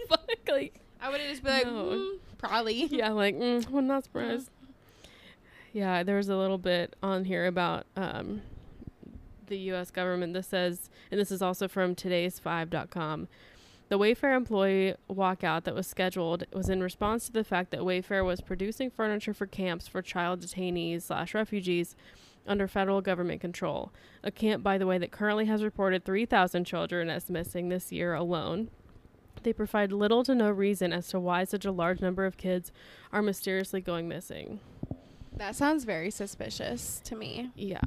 fuck? 0.10 0.30
Like, 0.48 0.80
I 1.02 1.10
would 1.10 1.22
just 1.22 1.44
be 1.44 1.50
like, 1.50 1.66
No. 1.66 1.72
"Mm, 1.86 2.18
probably. 2.44 2.86
yeah, 2.92 3.10
like, 3.10 3.36
mm, 3.36 3.66
I'm 3.74 3.88
not 3.88 4.04
surprised. 4.04 4.50
Yeah, 5.72 6.04
there 6.04 6.18
was 6.18 6.30
a 6.30 6.36
little 6.36 6.58
bit 6.58 6.96
on 7.02 7.26
here 7.26 7.48
about 7.48 7.86
um, 7.96 8.42
the 9.48 9.58
U.S. 9.58 9.90
government. 9.90 10.34
This 10.34 10.48
says, 10.48 10.90
and 11.10 11.20
this 11.20 11.32
is 11.32 11.42
also 11.42 11.68
from 11.68 11.96
today's 11.96 12.40
5.com. 12.40 13.28
The 13.90 14.00
Wayfair 14.00 14.36
employee 14.36 14.96
walkout 15.10 15.66
that 15.66 15.76
was 15.76 15.88
scheduled 15.88 16.46
was 16.54 16.70
in 16.70 16.82
response 16.82 17.26
to 17.26 17.32
the 17.32 17.44
fact 17.44 17.72
that 17.72 17.82
Wayfair 17.82 18.26
was 18.26 18.42
producing 18.42 18.90
furniture 18.90 19.34
for 19.34 19.46
camps 19.46 19.88
for 19.88 20.02
child 20.02 20.42
detainees 20.42 21.04
slash 21.04 21.34
refugees 21.34 21.96
under 22.48 22.68
federal 22.68 23.02
government 23.02 23.42
control. 23.42 23.92
A 24.24 24.32
camp, 24.32 24.64
by 24.64 24.78
the 24.78 24.88
way, 24.88 24.98
that 24.98 25.12
currently 25.12 25.46
has 25.46 25.64
reported 25.64 26.06
3,000 26.06 26.66
children 26.66 27.10
as 27.10 27.30
missing 27.30 27.70
this 27.70 27.92
year 27.92 28.14
alone. 28.14 28.70
They 29.44 29.54
provide 29.54 29.92
little 29.92 30.24
to 30.24 30.36
no 30.36 30.50
reason 30.50 30.94
as 30.94 31.08
to 31.10 31.20
why 31.20 31.44
such 31.44 31.66
a 31.66 31.72
large 31.72 32.02
number 32.02 32.26
of 32.26 32.38
kids 32.38 32.72
are 33.12 33.22
mysteriously 33.22 33.82
going 33.82 34.08
missing. 34.08 34.60
That 35.36 35.56
sounds 35.56 35.84
very 35.84 36.12
suspicious 36.12 37.02
to 37.06 37.16
me. 37.16 37.52
Yeah. 37.56 37.82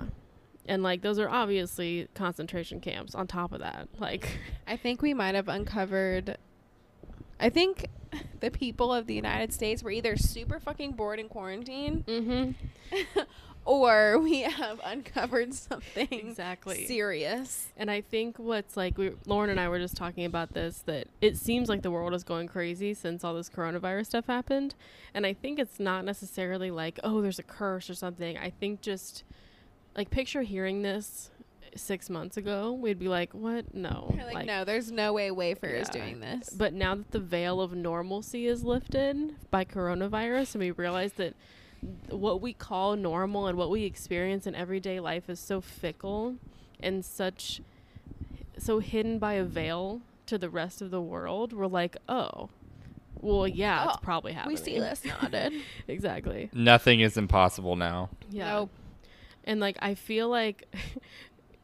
And 0.68 0.82
like 0.82 1.02
those 1.02 1.18
are 1.18 1.28
obviously 1.28 2.08
concentration 2.14 2.80
camps 2.80 3.14
on 3.14 3.26
top 3.26 3.52
of 3.52 3.60
that. 3.60 3.88
Like 3.98 4.38
I 4.66 4.76
think 4.76 5.02
we 5.02 5.14
might 5.14 5.34
have 5.34 5.48
uncovered. 5.48 6.38
I 7.38 7.50
think 7.50 7.86
the 8.40 8.50
people 8.50 8.92
of 8.92 9.06
the 9.06 9.14
United 9.14 9.52
States 9.52 9.82
were 9.82 9.90
either 9.90 10.16
super 10.16 10.58
fucking 10.58 10.92
bored 10.92 11.20
in 11.20 11.28
quarantine 11.28 12.04
mm-hmm. 12.06 13.20
or 13.66 14.18
we 14.22 14.42
have 14.42 14.80
uncovered 14.84 15.52
something 15.52 16.08
Exactly. 16.10 16.86
serious. 16.86 17.68
And 17.76 17.90
I 17.90 18.00
think 18.00 18.38
what's 18.38 18.76
like 18.76 18.96
we 18.96 19.12
Lauren 19.26 19.50
and 19.50 19.60
I 19.60 19.68
were 19.68 19.78
just 19.78 19.96
talking 19.96 20.24
about 20.24 20.54
this 20.54 20.78
that 20.86 21.08
it 21.20 21.36
seems 21.36 21.68
like 21.68 21.82
the 21.82 21.90
world 21.90 22.14
is 22.14 22.24
going 22.24 22.46
crazy 22.48 22.94
since 22.94 23.24
all 23.24 23.34
this 23.34 23.50
coronavirus 23.50 24.06
stuff 24.06 24.26
happened. 24.26 24.74
And 25.12 25.26
I 25.26 25.32
think 25.34 25.58
it's 25.58 25.78
not 25.80 26.04
necessarily 26.04 26.70
like, 26.70 26.98
oh, 27.04 27.20
there's 27.20 27.38
a 27.38 27.42
curse 27.44 27.90
or 27.90 27.94
something. 27.94 28.38
I 28.38 28.50
think 28.50 28.80
just 28.80 29.24
like 29.96 30.10
picture 30.10 30.42
hearing 30.42 30.82
this 30.82 31.30
six 31.74 32.08
months 32.08 32.36
ago, 32.38 32.72
we'd 32.72 32.98
be 32.98 33.08
like, 33.08 33.32
"What? 33.34 33.74
No, 33.74 34.14
You're 34.16 34.24
like, 34.32 34.46
no, 34.46 34.64
there's 34.64 34.90
no 34.90 35.12
way 35.12 35.28
Wayfair 35.30 35.78
is 35.80 35.88
Yeah. 35.92 36.00
doing 36.00 36.20
this. 36.20 36.48
But 36.50 36.72
now 36.72 36.94
that 36.94 37.10
the 37.10 37.20
veil 37.20 37.60
of 37.60 37.74
normalcy 37.74 38.46
is 38.46 38.64
lifted 38.64 39.34
by 39.50 39.64
coronavirus, 39.66 40.54
and 40.54 40.62
we 40.64 40.70
realize 40.70 41.12
that 41.14 41.34
what 42.10 42.40
we 42.40 42.52
call 42.52 42.96
normal 42.96 43.46
and 43.46 43.56
what 43.58 43.70
we 43.70 43.84
experience 43.84 44.46
in 44.46 44.54
everyday 44.54 45.00
life 45.00 45.28
is 45.28 45.38
so 45.40 45.60
fickle 45.60 46.36
and 46.80 47.04
such 47.04 47.60
so 48.58 48.78
hidden 48.78 49.18
by 49.18 49.34
a 49.34 49.44
veil 49.44 50.00
to 50.26 50.38
the 50.38 50.48
rest 50.50 50.82
of 50.82 50.90
the 50.90 51.00
world, 51.00 51.52
we're 51.52 51.66
like, 51.66 51.96
oh, 52.08 52.48
well, 53.20 53.46
yeah, 53.46 53.84
it's 53.86 53.96
Oh, 53.96 54.00
probably 54.02 54.32
happening. 54.32 54.56
we 54.58 54.62
see 54.62 54.78
this 54.78 55.02
nodded. 55.22 55.52
exactly. 55.88 56.50
Nothing 56.52 57.00
is 57.00 57.16
impossible 57.16 57.76
now. 57.76 58.10
Yeah. 58.30 58.52
Nope. 58.52 58.70
And 59.44 59.60
like 59.60 59.76
I 59.80 59.94
feel 59.94 60.28
like 60.28 60.66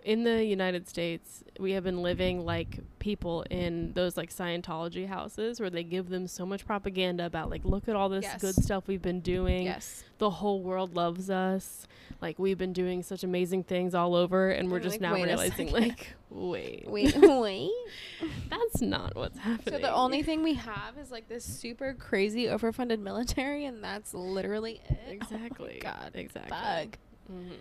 in 0.05 0.25
the 0.25 0.45
United 0.45 0.89
States, 0.89 1.45
we 1.61 1.73
have 1.73 1.85
been 1.85 2.03
living 2.03 2.45
like 2.45 2.79
people 2.99 3.43
in 3.51 3.93
those 3.95 4.17
like 4.17 4.31
Scientology 4.31 5.07
houses 5.07 5.61
where 5.61 5.71
they 5.71 5.83
give 5.85 6.09
them 6.09 6.27
so 6.27 6.45
much 6.47 6.65
propaganda 6.67 7.25
about 7.27 7.51
like 7.51 7.65
look 7.65 7.89
at 7.89 7.97
all 7.97 8.09
this 8.09 8.23
Yes. 8.25 8.41
good 8.41 8.55
stuff 8.57 8.89
we've 8.89 9.03
been 9.03 9.21
doing. 9.21 9.65
Yes. 9.65 10.05
The 10.19 10.31
whole 10.31 10.63
world 10.63 10.95
loves 10.95 11.31
us. 11.31 11.87
Like 12.21 12.39
we've 12.39 12.59
been 12.59 12.73
doing 12.73 13.03
such 13.03 13.25
amazing 13.25 13.65
things 13.65 13.95
all 13.95 14.15
over 14.15 14.51
and 14.51 14.71
we're 14.71 14.79
just 14.81 15.01
like, 15.01 15.01
now 15.01 15.15
realizing 15.15 15.73
like 15.73 16.15
wait. 16.31 16.85
Wait, 16.89 17.15
wait. 17.21 17.71
That's 18.51 18.81
not 18.81 19.15
what's 19.17 19.39
happening. 19.39 19.81
So 19.81 19.87
the 19.87 19.93
only 19.93 20.23
thing 20.23 20.43
we 20.43 20.55
have 20.55 20.97
is 20.99 21.11
like 21.11 21.29
this 21.29 21.45
super 21.45 21.95
crazy 21.95 22.45
overfunded 22.47 23.01
military, 23.01 23.65
and 23.67 23.83
that's 23.83 24.15
literally 24.15 24.81
it. 24.89 24.99
Exactly. 25.09 25.81
Oh 25.81 25.91
God. 25.91 26.13
Exactly. 26.15 26.51
Bug. 26.51 26.97
Mhm. 27.33 27.53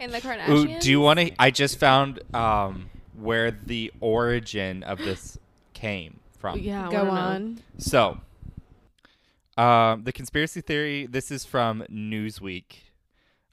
And 0.00 0.12
the 0.12 0.50
Ooh, 0.50 0.78
do 0.80 0.90
you 0.90 1.00
want 1.00 1.20
to? 1.20 1.32
I 1.38 1.50
just 1.50 1.78
found 1.78 2.20
um, 2.34 2.90
where 3.16 3.50
the 3.50 3.92
origin 4.00 4.82
of 4.82 4.98
this 4.98 5.38
came 5.72 6.20
from. 6.38 6.58
Yeah, 6.58 6.90
go 6.90 7.04
wanna 7.04 7.10
know. 7.10 7.20
on? 7.20 7.60
So, 7.78 8.20
um, 9.56 10.04
the 10.04 10.12
conspiracy 10.12 10.60
theory. 10.60 11.06
This 11.06 11.30
is 11.30 11.44
from 11.44 11.84
Newsweek. 11.90 12.64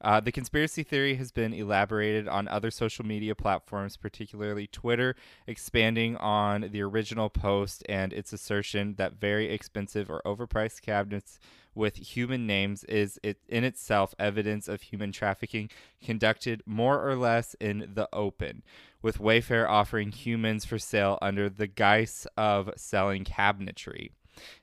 Uh, 0.03 0.19
the 0.19 0.31
conspiracy 0.31 0.81
theory 0.83 1.15
has 1.15 1.31
been 1.31 1.53
elaborated 1.53 2.27
on 2.27 2.47
other 2.47 2.71
social 2.71 3.05
media 3.05 3.35
platforms, 3.35 3.97
particularly 3.97 4.65
Twitter, 4.65 5.15
expanding 5.45 6.17
on 6.17 6.69
the 6.71 6.81
original 6.81 7.29
post 7.29 7.83
and 7.87 8.11
its 8.11 8.33
assertion 8.33 8.95
that 8.95 9.19
very 9.19 9.51
expensive 9.51 10.09
or 10.09 10.21
overpriced 10.25 10.81
cabinets 10.81 11.39
with 11.73 11.95
human 11.95 12.45
names 12.45 12.83
is 12.85 13.19
it 13.23 13.37
in 13.47 13.63
itself 13.63 14.13
evidence 14.19 14.67
of 14.67 14.81
human 14.81 15.11
trafficking 15.11 15.69
conducted 16.03 16.61
more 16.65 17.07
or 17.07 17.15
less 17.15 17.55
in 17.59 17.91
the 17.93 18.09
open, 18.11 18.63
with 19.01 19.19
Wayfair 19.19 19.69
offering 19.69 20.11
humans 20.11 20.65
for 20.65 20.79
sale 20.79 21.17
under 21.21 21.49
the 21.49 21.67
guise 21.67 22.27
of 22.35 22.71
selling 22.75 23.23
cabinetry. 23.23 24.09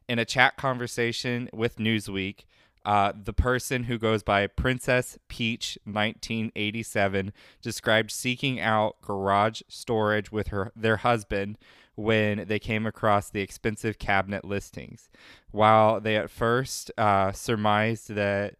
In 0.09 0.18
a 0.18 0.25
chat 0.25 0.57
conversation 0.57 1.49
with 1.52 1.76
Newsweek, 1.76 2.45
uh, 2.88 3.12
the 3.23 3.35
person 3.35 3.85
who 3.85 3.99
goes 3.99 4.23
by 4.23 4.47
Princess 4.47 5.18
Peach 5.28 5.76
1987 5.85 7.35
described 7.61 8.11
seeking 8.11 8.59
out 8.59 8.97
garage 9.02 9.61
storage 9.68 10.33
with 10.33 10.49
her 10.49 10.73
their 10.75 10.97
husband 10.97 11.59
when 11.97 12.47
they 12.49 12.59
came 12.59 12.87
across 12.87 13.28
the 13.28 13.42
expensive 13.42 13.99
cabinet 13.99 14.42
listings. 14.42 15.11
While 15.50 16.00
they 16.00 16.16
at 16.16 16.30
first 16.30 16.90
uh, 16.97 17.33
surmised 17.33 18.14
that 18.14 18.55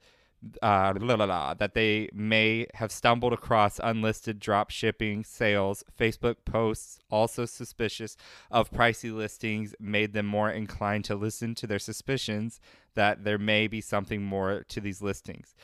uh, 0.63 0.93
la, 1.01 1.15
la, 1.15 1.25
la, 1.25 1.55
that 1.55 1.75
they 1.75 2.11
may 2.13 2.67
have 2.75 2.93
stumbled 2.93 3.33
across 3.33 3.81
unlisted 3.83 4.39
drop 4.39 4.71
shipping 4.71 5.25
sales. 5.25 5.83
Facebook 5.99 6.37
posts, 6.45 7.01
also 7.11 7.45
suspicious 7.45 8.17
of 8.51 8.71
pricey 8.71 9.13
listings, 9.13 9.75
made 9.81 10.13
them 10.13 10.27
more 10.27 10.51
inclined 10.51 11.05
to 11.07 11.17
listen 11.17 11.55
to 11.57 11.67
their 11.67 11.79
suspicions 11.79 12.61
that 12.99 13.23
there 13.23 13.39
may 13.39 13.69
be 13.69 13.81
something 13.81 14.23
more 14.23 14.65
to 14.69 14.81
these 14.81 15.01
listings. 15.01 15.55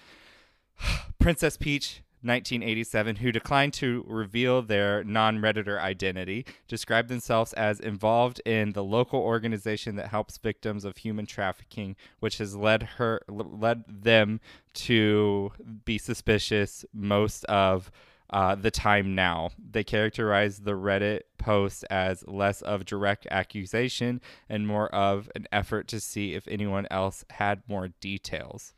Princess 1.19 1.57
Peach. 1.57 2.01
1987, 2.25 3.17
who 3.17 3.31
declined 3.31 3.75
to 3.75 4.03
reveal 4.09 4.63
their 4.63 5.05
non 5.05 5.41
Redditor 5.41 5.79
identity, 5.79 6.47
described 6.69 7.11
themselves 7.11 7.53
as 7.53 7.81
involved 7.81 8.41
in 8.47 8.73
the 8.73 8.83
local 8.83 9.21
organization 9.21 9.97
that 9.97 10.09
helps 10.09 10.39
victims 10.39 10.87
of 10.87 10.97
human 10.97 11.27
trafficking, 11.27 11.97
which 12.21 12.39
has 12.39 12.57
led 12.57 12.83
her 12.97 13.21
led 13.29 13.85
them 13.87 14.41
to 14.73 15.53
be 15.85 15.99
suspicious 15.99 16.87
most 16.95 17.45
of 17.45 17.91
uh, 18.35 18.57
the 18.57 18.71
time 18.73 19.15
now. 19.15 19.51
They 19.71 19.85
characterized 19.85 20.65
the 20.65 20.73
Reddit 20.73 21.21
post 21.39 21.85
as 21.89 22.27
less 22.27 22.63
of 22.63 22.85
direct 22.85 23.29
accusation 23.31 24.21
and 24.49 24.67
more 24.67 24.93
of 24.93 25.31
an 25.37 25.47
effort 25.53 25.87
to 25.89 26.01
see 26.01 26.35
if 26.35 26.49
anyone 26.49 26.89
else 26.91 27.25
had 27.31 27.63
more 27.69 27.91
details. 28.01 28.75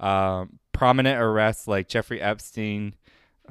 Um, 0.00 0.58
prominent 0.72 1.22
arrests 1.22 1.68
like 1.68 1.86
Jeffrey 1.88 2.20
Epstein 2.20 2.94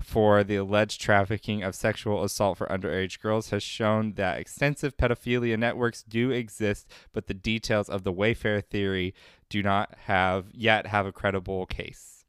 for 0.02 0.44
the 0.44 0.58
alleged 0.58 1.00
trafficking 1.00 1.64
of 1.64 1.74
sexual 1.74 2.26
assault 2.26 2.58
for 2.58 2.68
underage 2.68 3.22
girls 3.22 3.52
has 3.52 3.64
shown 3.64 4.16
that 4.16 4.38
extensive 4.38 4.98
pedophilia 4.98 5.58
networks 5.58 6.04
do 6.04 6.32
exist, 6.32 6.86
but 7.14 7.28
the 7.28 7.34
details 7.34 7.88
of 7.88 8.04
the 8.04 8.12
Wayfair 8.12 8.62
theory 8.62 9.14
do 9.48 9.64
not 9.64 9.96
have 10.04 10.48
yet 10.52 10.88
have 10.88 11.06
a 11.06 11.14
credible 11.14 11.66
case. 11.66 12.26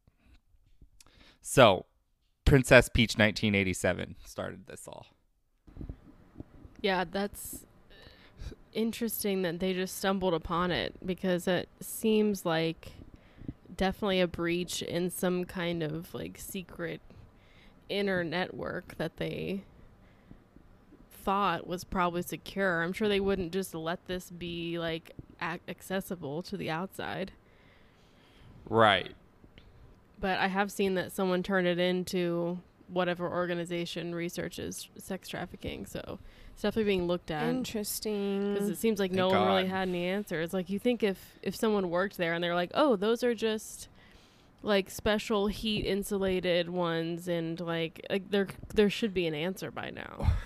So, 1.43 1.87
Princess 2.47 2.89
Peach 2.89 3.19
1987 3.19 4.17
started 4.25 4.67
this 4.67 4.89
all. 4.89 5.07
Yeah, 6.81 7.05
that's 7.05 7.67
interesting 8.73 9.43
that 9.43 9.59
they 9.59 9.73
just 9.73 9.99
stumbled 9.99 10.33
upon 10.33 10.71
it 10.71 10.95
because 11.05 11.49
it 11.49 11.69
seems 11.81 12.47
like 12.47 12.93
definitely 13.77 14.21
a 14.21 14.27
breach 14.27 14.81
in 14.81 15.11
some 15.11 15.45
kind 15.45 15.83
of 15.83 16.15
like 16.15 16.39
secret 16.39 17.01
inner 17.89 18.23
network 18.23 18.97
that 18.97 19.17
they 19.17 19.63
thought 21.11 21.67
was 21.67 21.83
probably 21.83 22.23
secure. 22.23 22.83
I'm 22.83 22.93
sure 22.93 23.09
they 23.09 23.21
wouldn't 23.21 23.53
just 23.53 23.75
let 23.75 24.07
this 24.07 24.31
be 24.31 24.79
like 24.79 25.11
ac- 25.43 25.61
accessible 25.69 26.43
to 26.43 26.57
the 26.57 26.71
outside. 26.71 27.33
Right. 28.69 29.13
But 30.19 30.39
I 30.39 30.49
have 30.49 30.73
seen 30.73 30.95
that 30.95 31.13
someone 31.13 31.43
turned 31.43 31.67
it 31.67 31.79
into 31.79 32.59
whatever 32.89 33.29
organization 33.29 34.15
researches 34.15 34.89
sex 34.97 35.29
trafficking. 35.29 35.87
So 35.87 36.19
it's 36.53 36.63
definitely 36.63 36.91
being 36.91 37.07
looked 37.07 37.31
at. 37.31 37.49
Interesting. 37.49 38.55
because 38.55 38.71
it 38.71 38.79
seems 38.79 38.99
like 38.99 39.13
no 39.13 39.29
Thank 39.31 39.41
one 39.41 39.49
really 39.49 39.67
had 39.67 39.89
any 39.89 40.07
answers. 40.07 40.55
Like 40.55 40.71
you 40.71 40.79
think 40.79 41.03
if 41.03 41.39
if 41.43 41.55
someone 41.55 41.91
worked 41.91 42.17
there 42.17 42.33
and 42.33 42.43
they're 42.43 42.55
like, 42.55 42.71
oh, 42.75 42.97
those 42.97 43.23
are 43.23 43.35
just 43.35 43.89
like 44.63 44.91
special 44.91 45.49
heat 45.49 45.85
insulated 45.85 46.69
ones, 46.71 47.29
and 47.29 47.61
like 47.61 48.05
like 48.09 48.31
there 48.31 48.49
there 48.75 48.91
should 48.91 49.13
be 49.13 49.27
an 49.27 49.35
answer 49.35 49.71
by 49.71 49.91
now. 49.91 50.33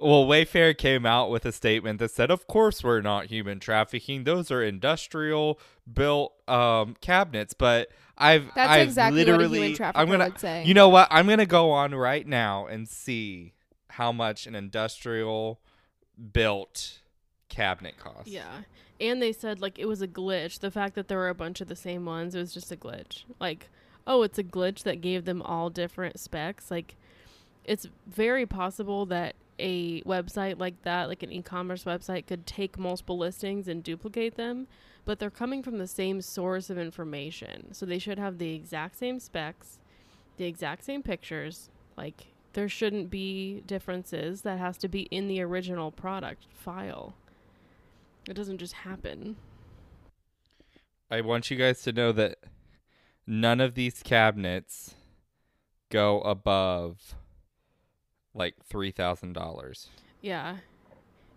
Well, 0.00 0.26
Wayfair 0.26 0.78
came 0.78 1.04
out 1.04 1.28
with 1.28 1.44
a 1.44 1.50
statement 1.50 1.98
that 1.98 2.12
said, 2.12 2.30
"Of 2.30 2.46
course, 2.46 2.84
we're 2.84 3.00
not 3.00 3.26
human 3.26 3.58
trafficking. 3.58 4.22
Those 4.22 4.48
are 4.52 4.62
industrial 4.62 5.58
built 5.92 6.34
um, 6.48 6.94
cabinets." 7.00 7.52
But 7.52 7.88
I've 8.18 8.52
That's 8.54 8.70
I've 8.70 8.88
exactly 8.88 9.20
what 9.20 9.28
a 9.28 9.32
literally, 9.32 9.58
human 9.58 9.76
trafficker 9.76 10.00
I'm 10.00 10.10
gonna, 10.10 10.24
would 10.24 10.38
say. 10.38 10.64
You 10.64 10.74
know 10.74 10.88
what? 10.88 11.08
I'm 11.10 11.26
gonna 11.26 11.46
go 11.46 11.70
on 11.70 11.94
right 11.94 12.26
now 12.26 12.66
and 12.66 12.88
see 12.88 13.54
how 13.90 14.12
much 14.12 14.46
an 14.46 14.54
industrial 14.54 15.60
built 16.32 16.98
cabinet 17.48 17.96
costs. 17.98 18.28
Yeah, 18.28 18.62
and 19.00 19.22
they 19.22 19.32
said 19.32 19.60
like 19.60 19.78
it 19.78 19.86
was 19.86 20.02
a 20.02 20.08
glitch. 20.08 20.58
The 20.58 20.70
fact 20.70 20.94
that 20.96 21.08
there 21.08 21.18
were 21.18 21.28
a 21.28 21.34
bunch 21.34 21.60
of 21.60 21.68
the 21.68 21.76
same 21.76 22.04
ones, 22.04 22.34
it 22.34 22.38
was 22.38 22.52
just 22.52 22.72
a 22.72 22.76
glitch. 22.76 23.24
Like, 23.40 23.68
oh, 24.06 24.22
it's 24.22 24.38
a 24.38 24.44
glitch 24.44 24.82
that 24.82 25.00
gave 25.00 25.24
them 25.24 25.40
all 25.42 25.70
different 25.70 26.18
specs. 26.18 26.70
Like, 26.70 26.96
it's 27.64 27.86
very 28.06 28.46
possible 28.46 29.06
that 29.06 29.36
a 29.58 30.02
website 30.02 30.58
like 30.58 30.82
that, 30.82 31.08
like 31.08 31.22
an 31.22 31.32
e-commerce 31.32 31.84
website, 31.84 32.26
could 32.26 32.46
take 32.46 32.78
multiple 32.78 33.18
listings 33.18 33.68
and 33.68 33.82
duplicate 33.82 34.36
them, 34.36 34.66
but 35.04 35.18
they're 35.18 35.30
coming 35.30 35.62
from 35.62 35.78
the 35.78 35.86
same 35.86 36.20
source 36.20 36.70
of 36.70 36.78
information, 36.78 37.72
so 37.72 37.86
they 37.86 37.98
should 37.98 38.18
have 38.18 38.38
the 38.38 38.54
exact 38.54 38.96
same 38.96 39.18
specs, 39.18 39.78
the 40.36 40.44
exact 40.44 40.84
same 40.84 41.02
pictures. 41.02 41.70
Like, 41.96 42.28
there 42.52 42.68
shouldn't 42.68 43.10
be 43.10 43.62
differences. 43.66 44.42
That 44.42 44.58
has 44.58 44.78
to 44.78 44.88
be 44.88 45.02
in 45.02 45.28
the 45.28 45.40
original 45.40 45.90
product 45.90 46.46
file. 46.52 47.14
It 48.28 48.34
doesn't 48.34 48.58
just 48.58 48.74
happen. 48.74 49.36
I 51.10 51.20
want 51.22 51.50
you 51.50 51.56
guys 51.56 51.82
to 51.82 51.92
know 51.92 52.12
that 52.12 52.38
none 53.26 53.60
of 53.60 53.74
these 53.74 54.02
cabinets 54.02 54.94
go 55.90 56.20
above 56.20 57.14
like 58.38 58.54
three 58.64 58.90
thousand 58.90 59.32
dollars. 59.34 59.88
Yeah. 60.20 60.58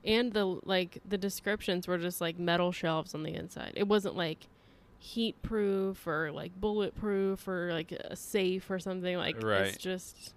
And 0.04 0.34
the 0.34 0.46
like 0.46 1.00
the 1.08 1.18
descriptions 1.18 1.88
were 1.88 1.98
just 1.98 2.22
like 2.22 2.40
metal 2.40 2.72
shelves 2.72 3.14
on 3.14 3.24
the 3.24 3.34
inside. 3.36 3.74
It 3.76 3.88
wasn't 3.88 4.16
like 4.16 4.48
heat 4.98 5.42
proof 5.42 6.06
or 6.08 6.32
like 6.32 6.60
bulletproof 6.60 7.48
or 7.48 7.72
like 7.74 7.92
a 7.92 8.16
safe 8.16 8.70
or 8.70 8.80
something. 8.80 9.18
Like 9.18 9.42
Right. 9.44 9.68
it's 9.68 9.78
just 9.78 10.34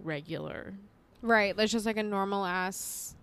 regular. 0.00 0.74
Right. 1.22 1.56
That's 1.56 1.72
just 1.72 1.86
like 1.86 1.96
a 1.96 2.02
normal 2.02 2.44
ass. 2.44 3.14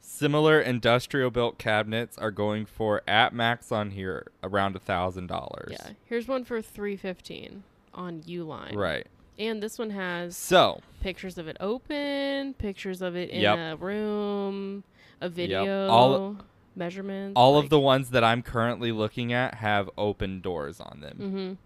Similar 0.00 0.60
industrial 0.60 1.30
built 1.30 1.58
cabinets 1.58 2.16
are 2.16 2.30
going 2.30 2.64
for 2.64 3.02
at 3.08 3.34
max 3.34 3.70
on 3.72 3.90
here 3.90 4.28
around 4.42 4.76
a 4.76 4.78
thousand 4.78 5.26
dollars. 5.26 5.72
Yeah. 5.72 5.90
Here's 6.04 6.28
one 6.28 6.44
for 6.44 6.62
three 6.62 6.96
fifteen 6.96 7.64
on 7.92 8.22
Uline. 8.22 8.76
Right. 8.76 9.06
And 9.38 9.62
this 9.62 9.78
one 9.78 9.90
has 9.90 10.36
So 10.36 10.80
pictures 11.00 11.38
of 11.38 11.46
it 11.48 11.56
open, 11.60 12.54
pictures 12.54 13.02
of 13.02 13.16
it 13.16 13.30
in 13.30 13.42
Yep. 13.42 13.58
a 13.58 13.76
room, 13.76 14.84
a 15.20 15.28
video, 15.28 15.88
All- 15.88 16.36
measurements. 16.74 17.34
all 17.36 17.58
of 17.58 17.68
the 17.68 17.78
ones 17.80 18.10
that 18.10 18.24
I'm 18.24 18.42
currently 18.42 18.92
looking 18.92 19.32
at 19.32 19.54
have 19.56 19.90
open 19.98 20.40
doors 20.40 20.80
on 20.80 21.00
them. 21.00 21.18
Mhm. 21.18 21.56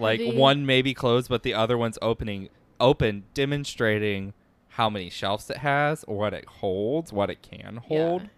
Like 0.00 0.20
the- 0.20 0.36
one 0.36 0.64
may 0.64 0.82
be 0.82 0.94
closed, 0.94 1.28
but 1.28 1.42
the 1.42 1.54
other 1.54 1.76
one's 1.76 1.98
opening 2.00 2.48
open, 2.78 3.24
demonstrating 3.34 4.32
how 4.74 4.88
many 4.88 5.10
shelves 5.10 5.50
it 5.50 5.58
has, 5.58 6.04
or 6.04 6.16
what 6.16 6.32
it 6.32 6.46
holds, 6.46 7.12
what 7.12 7.28
it 7.28 7.42
can 7.42 7.76
hold. 7.88 8.22
Yeah. 8.22 8.28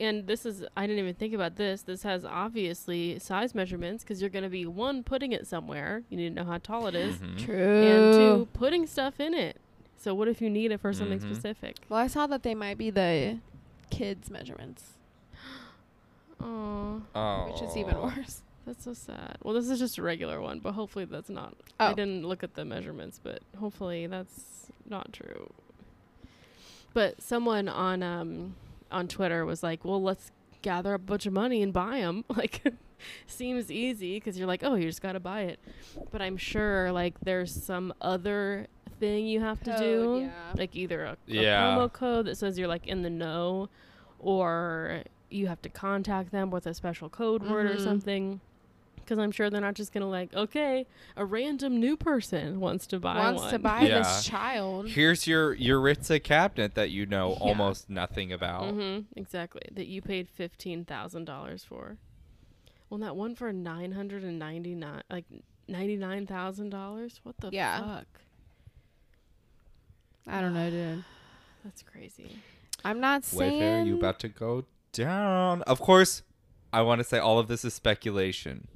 And 0.00 0.26
this 0.28 0.46
is, 0.46 0.64
I 0.76 0.86
didn't 0.86 1.00
even 1.00 1.14
think 1.14 1.34
about 1.34 1.56
this. 1.56 1.82
This 1.82 2.04
has 2.04 2.24
obviously 2.24 3.18
size 3.18 3.52
measurements 3.54 4.04
because 4.04 4.20
you're 4.20 4.30
going 4.30 4.44
to 4.44 4.48
be 4.48 4.64
one, 4.64 5.02
putting 5.02 5.32
it 5.32 5.46
somewhere. 5.46 6.02
You 6.08 6.16
need 6.16 6.28
to 6.28 6.34
know 6.36 6.44
how 6.48 6.58
tall 6.58 6.86
it 6.86 6.94
is, 6.94 7.16
Mhm. 7.16 7.38
True. 7.44 7.82
and 7.82 8.14
two, 8.14 8.48
putting 8.52 8.86
stuff 8.86 9.18
in 9.18 9.34
it. 9.34 9.60
So, 9.96 10.14
what 10.14 10.28
if 10.28 10.40
you 10.40 10.48
need 10.50 10.70
it 10.70 10.78
for 10.78 10.92
something 10.92 11.18
Mhm. 11.18 11.22
specific? 11.34 11.76
Well, 11.88 11.98
I 11.98 12.06
saw 12.06 12.28
that 12.28 12.44
they 12.44 12.54
might 12.54 12.78
be 12.78 12.90
the 12.90 13.38
kids' 13.90 14.30
measurements, 14.30 14.92
Oh, 16.40 17.02
Oh, 17.16 17.50
which 17.50 17.62
is 17.62 17.76
even 17.76 18.00
worse. 18.00 18.42
that's 18.64 18.84
so 18.84 18.94
sad. 18.94 19.38
Well, 19.42 19.54
this 19.54 19.68
is 19.68 19.80
just 19.80 19.98
a 19.98 20.02
regular 20.02 20.40
one, 20.40 20.60
but 20.60 20.72
hopefully 20.74 21.04
that's 21.06 21.28
not. 21.28 21.54
Oh. 21.80 21.86
I 21.86 21.94
didn't 21.94 22.24
look 22.24 22.44
at 22.44 22.54
the 22.54 22.64
measurements, 22.64 23.18
but 23.20 23.42
hopefully 23.58 24.06
that's 24.06 24.70
not 24.88 25.12
true. 25.12 25.52
But 26.94 27.20
someone 27.20 27.68
on 27.68 28.02
um 28.04 28.54
on 28.90 29.08
Twitter 29.08 29.44
was 29.44 29.62
like, 29.62 29.84
"Well, 29.84 30.02
let's 30.02 30.30
gather 30.62 30.94
a 30.94 30.98
bunch 30.98 31.26
of 31.26 31.32
money 31.32 31.62
and 31.62 31.72
buy 31.72 32.00
them." 32.00 32.24
Like 32.36 32.62
seems 33.26 33.70
easy 33.70 34.16
because 34.16 34.38
you're 34.38 34.48
like, 34.48 34.64
"Oh, 34.64 34.74
you 34.74 34.84
just 34.84 35.02
got 35.02 35.12
to 35.12 35.20
buy 35.20 35.42
it." 35.42 35.60
But 36.10 36.20
I'm 36.22 36.36
sure 36.36 36.90
like 36.92 37.14
there's 37.20 37.52
some 37.64 37.92
other 38.00 38.66
thing 38.98 39.26
you 39.28 39.38
have 39.40 39.62
to 39.62 39.76
do, 39.78 40.20
yeah. 40.22 40.30
like 40.56 40.74
either 40.74 41.04
a, 41.04 41.10
a 41.12 41.16
Yeah. 41.26 41.62
promo 41.76 41.92
code 41.92 42.26
that 42.26 42.36
says 42.36 42.58
you're 42.58 42.66
like 42.68 42.86
in 42.88 43.02
the 43.02 43.10
know 43.10 43.68
or 44.18 45.02
you 45.30 45.46
have 45.46 45.62
to 45.62 45.68
contact 45.68 46.32
them 46.32 46.50
with 46.50 46.66
a 46.66 46.74
special 46.74 47.08
code 47.08 47.42
word 47.42 47.66
or 47.70 47.76
Mhm. 47.76 47.84
something 47.84 48.40
because 49.08 49.18
I'm 49.18 49.30
sure 49.32 49.48
they're 49.48 49.62
not 49.62 49.72
just 49.74 49.90
gonna 49.92 50.08
like, 50.08 50.34
okay, 50.34 50.86
a 51.16 51.24
random 51.24 51.80
new 51.80 51.96
person 51.96 52.60
wants 52.60 52.86
to 52.88 53.00
buy 53.00 53.16
Wants 53.16 53.40
one. 53.44 53.50
to 53.52 53.58
buy 53.58 53.82
Yeah. 53.84 53.98
this 54.00 54.24
child. 54.26 54.88
Here's 54.90 55.26
your 55.26 55.56
Yaritza 55.56 56.22
cabinet 56.22 56.74
that 56.74 56.90
you 56.90 57.06
know 57.06 57.30
Yeah. 57.30 57.36
almost 57.48 57.88
nothing 57.88 58.30
about. 58.32 58.74
hmm 58.74 59.00
exactly. 59.16 59.62
That 59.72 59.86
you 59.86 60.02
paid 60.02 60.28
fifteen 60.28 60.84
thousand 60.84 61.24
dollars 61.24 61.64
for. 61.64 61.96
Well, 62.90 63.00
that 63.00 63.16
one 63.16 63.34
for 63.34 63.50
nine 63.50 63.92
hundred 63.92 64.24
and 64.24 64.38
ninety 64.38 64.74
nine, 64.74 65.02
like 65.08 65.24
ninety 65.66 65.96
nine 65.96 66.26
thousand 66.26 66.68
dollars. 66.68 67.20
What 67.22 67.36
the 67.38 67.48
Yeah. 67.50 67.78
fuck? 67.80 68.06
I 70.26 70.42
don't 70.42 70.52
know, 70.52 70.68
dude. 70.70 71.04
That's 71.64 71.82
crazy. 71.82 72.36
I'm 72.84 73.00
not 73.00 73.24
saying. 73.24 73.60
Wayfair, 73.60 73.86
you 73.86 73.96
about 73.96 74.18
to 74.20 74.28
go 74.28 74.64
down? 74.92 75.62
Of 75.62 75.80
course, 75.80 76.22
I 76.72 76.82
want 76.82 76.98
to 77.00 77.04
say 77.04 77.18
all 77.18 77.38
of 77.38 77.48
this 77.48 77.64
is 77.64 77.72
speculation. 77.74 78.68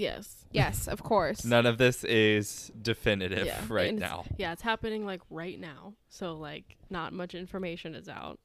Yes. 0.00 0.46
Yes, 0.50 0.88
of 0.88 1.02
course. 1.02 1.44
None 1.44 1.66
of 1.66 1.76
this 1.78 2.04
is 2.04 2.72
definitive 2.80 3.46
Yeah, 3.46 3.60
right 3.68 3.88
and 3.90 3.98
it's- 3.98 4.10
now. 4.10 4.24
Yeah, 4.38 4.52
it's 4.52 4.62
happening 4.62 5.04
like 5.04 5.20
right 5.30 5.60
now. 5.60 5.92
So 6.08 6.32
like, 6.34 6.76
not 6.88 7.12
much 7.12 7.34
information 7.34 7.94
is 7.94 8.08
out. 8.08 8.38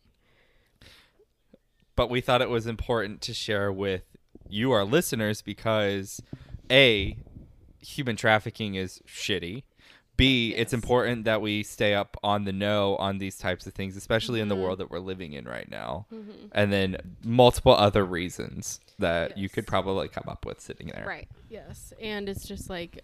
But 1.95 2.09
we 2.09 2.19
thought 2.19 2.41
it 2.41 2.49
was 2.49 2.67
important 2.67 3.21
to 3.21 3.33
share 3.33 3.71
with 3.71 4.03
you, 4.49 4.71
our 4.73 4.83
listeners, 4.83 5.41
because 5.41 6.21
A, 6.69 7.17
human 7.79 8.15
trafficking 8.17 8.75
is 8.75 9.01
shitty. 9.07 9.63
B, 10.17 10.54
it's 10.56 10.73
important 10.73 11.25
that 11.25 11.41
we 11.41 11.63
stay 11.63 11.93
up 11.93 12.17
on 12.23 12.45
the 12.45 12.54
know 12.54 12.95
on 12.97 13.17
these 13.17 13.38
types 13.38 13.67
of 13.67 13.73
things, 13.73 13.95
especially 13.97 14.39
in 14.39 14.47
the 14.47 14.56
Mhm. 14.56 14.62
world 14.62 14.80
that 14.80 14.89
we're 14.89 14.99
living 14.99 15.34
in 15.34 15.45
right 15.45 15.69
now. 15.69 16.06
Mm-hmm. 16.13 16.47
And 16.54 16.71
then 16.71 16.97
multiple 17.23 17.73
other 17.73 18.06
reasons 18.06 18.80
that 18.99 19.38
you 19.38 19.49
could 19.49 19.67
probably 19.67 20.08
come 20.08 20.25
up 20.28 20.45
with 20.45 20.62
sitting 20.62 20.88
there. 20.88 21.06
Right. 21.06 21.28
Yes, 21.49 21.91
and 22.01 22.30
it's 22.30 22.47
just 22.47 22.69
like 22.69 22.99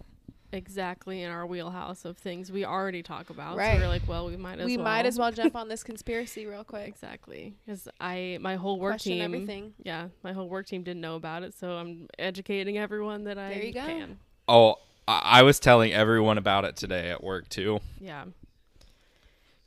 exactly 0.54 1.22
in 1.22 1.30
our 1.30 1.46
wheelhouse 1.46 2.04
of 2.04 2.18
things 2.18 2.52
we 2.52 2.64
already 2.64 3.02
talk 3.02 3.30
about. 3.30 3.56
Right. 3.56 3.74
So 3.76 3.80
we're 3.80 3.88
like, 3.88 4.06
well, 4.06 4.26
we 4.26 4.36
might 4.36 4.58
as 4.60 4.66
We 4.66 4.76
well. 4.76 4.84
might 4.84 5.06
as 5.06 5.18
well 5.18 5.32
jump 5.32 5.56
on 5.56 5.68
this 5.68 5.82
conspiracy 5.90 6.46
real 6.46 6.64
quick. 6.64 6.88
Exactly, 6.88 7.54
because 7.64 7.88
I 8.00 8.38
my 8.40 8.56
whole 8.56 8.78
work 8.78 8.92
Question 8.92 9.12
team. 9.14 9.22
everything. 9.22 9.74
Yeah, 9.82 10.08
my 10.22 10.32
whole 10.32 10.48
work 10.48 10.66
team 10.66 10.82
didn't 10.82 11.00
know 11.00 11.16
about 11.16 11.42
it, 11.42 11.54
so 11.54 11.72
I'm 11.72 12.06
educating 12.18 12.76
everyone 12.78 13.24
that 13.24 13.38
I 13.38 13.48
There 13.54 13.62
you 13.64 13.72
go. 13.72 13.80
can. 13.80 14.18
Oh, 14.48 14.76
I 15.22 15.40
I 15.40 15.42
was 15.42 15.58
telling 15.60 15.92
everyone 15.92 16.38
about 16.38 16.64
it 16.64 16.76
today 16.76 17.10
at 17.10 17.22
work 17.22 17.48
too. 17.48 17.80
Yeah, 18.00 18.24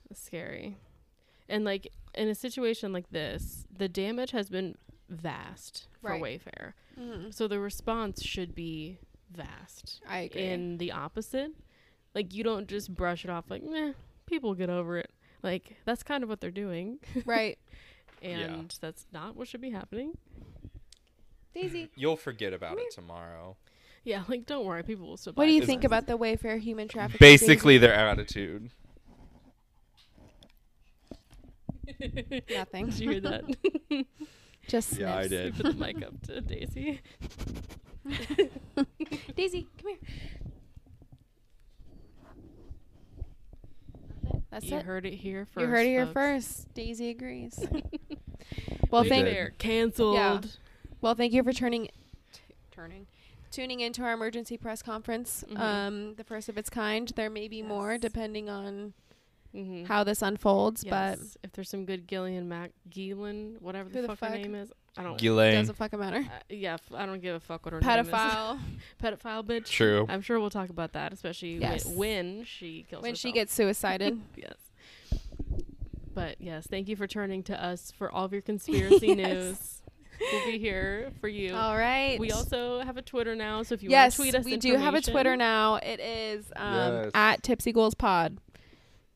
it's 0.10 0.22
scary, 0.22 0.78
and 1.50 1.64
like 1.66 1.92
in 2.14 2.28
a 2.30 2.36
situation 2.36 2.94
like 2.94 3.10
this, 3.12 3.66
the 3.76 3.88
damage 3.90 4.32
has 4.32 4.50
been 4.50 4.76
vast 5.10 5.88
for 6.02 6.12
Right. 6.12 6.22
Wayfair, 6.22 6.74
Mhm. 7.00 7.34
so 7.34 7.48
the 7.48 7.60
response 7.60 8.24
should 8.24 8.56
be 8.56 8.98
vast. 9.32 10.02
I 10.08 10.20
agree. 10.20 10.44
in 10.44 10.78
the 10.78 10.92
opposite. 10.92 11.52
Like 12.14 12.34
you 12.34 12.44
don't 12.44 12.68
just 12.70 12.94
brush 12.96 13.24
it 13.26 13.30
off 13.30 13.50
like, 13.50 13.62
meh, 13.64 13.92
people 14.26 14.54
get 14.56 14.70
over 14.70 14.98
it. 14.98 15.12
Like 15.44 15.76
that's 15.86 16.02
kind 16.04 16.24
of 16.24 16.30
what 16.30 16.40
they're 16.42 16.52
doing. 16.52 17.00
right. 17.26 17.58
and 18.22 18.74
that's 18.82 19.06
not 19.12 19.36
what 19.36 19.48
should 19.48 19.62
be 19.62 19.70
happening. 19.72 20.18
Daisy. 21.54 21.90
You'll 21.96 22.16
forget 22.18 22.54
about 22.54 22.78
it 22.80 22.92
tomorrow. 22.92 23.56
Yeah, 24.06 24.24
like 24.30 24.46
don't 24.46 24.66
worry, 24.66 24.84
people 24.84 25.08
will 25.08 25.18
still 25.18 25.34
What 25.34 25.46
do 25.46 25.52
you 25.52 25.66
think 25.66 25.84
about 25.84 26.08
the 26.08 26.18
Wayfair 26.18 26.60
human 26.60 26.88
trafficking? 26.88 27.18
Basically, 27.20 27.78
their 27.78 27.94
attitude. 27.94 28.70
Daisy? 32.00 32.44
nothing. 32.56 32.86
Did 32.88 33.00
you 33.00 33.10
hear 33.12 33.22
that? 33.22 33.44
Just 34.68 34.98
Yeah, 34.98 35.18
I 35.18 35.28
did. 35.28 35.56
Put 35.56 35.66
the 35.66 35.74
mic 35.74 36.04
up 36.04 36.22
to 36.24 36.42
Daisy. 36.42 37.02
Daisy, 39.36 39.68
come 39.82 39.90
here. 39.90 39.98
That's 44.52 44.66
it. 44.66 44.72
you 44.72 44.78
it. 44.78 44.86
heard 44.86 45.06
it 45.06 45.14
here 45.16 45.46
first. 45.54 45.62
you 45.62 45.68
heard 45.68 45.86
it 45.86 45.90
here 45.90 46.06
folks. 46.06 46.14
first. 46.14 46.74
Daisy 46.74 47.10
agrees. 47.10 47.60
well, 48.90 49.04
We 49.04 49.10
thank 49.10 49.26
did. 49.26 49.36
They're 49.36 49.54
canceled. 49.58 50.58
well, 51.02 51.14
thank 51.16 51.34
you 51.34 51.44
for 51.44 51.54
turning, 51.54 51.88
t- 52.34 52.42
turning, 52.72 53.06
tuning 53.56 53.80
into 53.80 54.04
our 54.04 54.14
emergency 54.14 54.58
press 54.58 54.82
conference. 54.82 55.44
Mhm. 55.50 55.60
Um, 55.60 56.16
the 56.16 56.24
first 56.24 56.50
of 56.50 56.58
its 56.58 56.70
kind. 56.70 57.08
There 57.16 57.30
may 57.30 57.48
be 57.48 57.62
more 57.62 57.98
depending 57.98 58.50
on 58.50 58.94
Mm-hmm. 59.54 59.86
how 59.86 60.04
this 60.04 60.22
unfolds, 60.22 60.84
yes. 60.84 61.38
if 61.42 61.54
there's 61.54 61.70
some 61.70 61.86
good 61.86 62.10
Gillian 62.10 62.50
Mac 62.50 62.72
Gielan, 62.90 63.62
whatever 63.62 63.88
the, 63.88 64.02
the 64.02 64.08
fuck, 64.10 64.28
her 64.28 64.36
name 64.36 64.54
is, 64.54 64.70
I 64.98 65.04
don't. 65.04 65.14
but 65.14 65.22
Ghislaine. 65.22 65.54
doesn't 65.54 65.76
fucking 65.76 65.98
matter. 65.98 66.18
Uh, 66.30 66.40
yeah, 66.50 66.74
f- 66.74 66.92
I 66.94 67.06
don't 67.06 67.22
give 67.22 67.36
a 67.36 67.40
fuck 67.40 67.64
what 67.66 67.72
her 67.74 67.80
name 67.80 68.00
is. 68.02 68.08
Pedophile. 68.10 68.60
pedophile 69.02 69.46
bitch. 69.46 69.68
True. 69.68 70.06
I'm 70.10 70.20
sure 70.22 70.42
we'll 70.42 70.50
talk 70.50 70.70
about 70.70 70.92
that, 70.92 71.14
especially 71.14 71.56
Yes. 71.60 71.86
when, 71.86 71.96
when 72.40 72.44
she 72.44 72.86
kills 72.90 73.02
when 73.02 73.16
she 73.16 73.32
gets 73.32 73.54
suicided. 73.54 74.20
yes. 74.36 74.56
But 76.14 76.36
yes, 76.42 76.68
thank 76.70 76.90
you 76.90 76.98
for 76.98 77.08
turning 77.08 77.42
to 77.44 77.64
us 77.64 77.92
for 77.98 78.12
all 78.12 78.26
of 78.26 78.34
your 78.34 78.42
conspiracy 78.42 79.08
Yes. 79.18 79.18
news. 79.18 79.82
We'll 80.20 80.46
be 80.46 80.60
here 80.60 81.12
for 81.20 81.28
you. 81.28 81.54
All 81.56 81.76
right. 81.76 82.20
We 82.20 82.32
also 82.32 82.82
have 82.82 82.98
a 82.98 83.02
Twitter 83.02 83.36
now, 83.36 83.64
so 83.64 83.74
if 83.76 83.84
you 83.84 83.90
yes, 83.90 84.18
want 84.18 84.28
to 84.28 84.32
tweet 84.34 84.40
us, 84.40 84.46
we 84.46 84.58
do 84.58 84.76
have 84.76 84.94
a 84.94 85.02
Twitter 85.02 85.36
now. 85.36 85.76
It 85.76 86.00
is 86.00 86.52
um, 86.56 86.76
Yes. 86.94 87.12
at 87.14 87.44
Tipsy 87.44 87.72
Ghouls 87.72 87.96
Pod. 87.96 88.38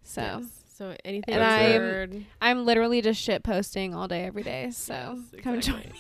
So 0.03 0.21
Yes. 0.21 0.45
So 0.75 0.95
anything 1.03 1.35
And 1.35 1.43
I'm- 1.43 2.25
I'm 2.41 2.65
literally 2.65 3.01
just 3.01 3.21
shit 3.21 3.43
posting 3.43 3.93
all 3.93 4.07
day, 4.07 4.23
every 4.23 4.43
day. 4.43 4.71
So 4.71 5.19
Yes, 5.33 5.43
come 5.43 5.59
join 5.59 5.91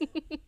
me. 0.00 0.38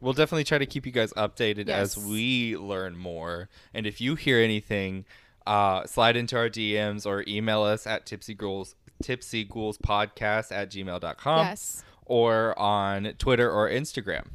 We'll 0.00 0.12
definitely 0.12 0.44
try 0.44 0.58
to 0.58 0.66
keep 0.66 0.84
you 0.84 0.90
guys 0.90 1.12
updated 1.12 1.68
as 1.68 1.96
we 1.96 2.56
learn 2.56 2.96
more. 2.96 3.48
And 3.72 3.86
if 3.86 4.00
you 4.00 4.16
hear 4.16 4.38
anything, 4.38 5.04
uh, 5.46 5.86
slide 5.86 6.16
into 6.16 6.36
our 6.36 6.48
DMs 6.48 7.06
or 7.06 7.24
email 7.28 7.62
us 7.62 7.86
at 7.86 8.04
Tipsy 8.06 8.34
Girls 8.34 8.74
Tipsy 9.02 9.44
tipsyghouls 9.44 9.78
podcast 9.78 10.52
at 10.52 10.70
gmail.com 10.70 11.46
yes. 11.46 11.82
Or 12.06 12.58
on 12.58 13.12
Twitter 13.18 13.50
or 13.50 13.68
Instagram. 13.68 14.26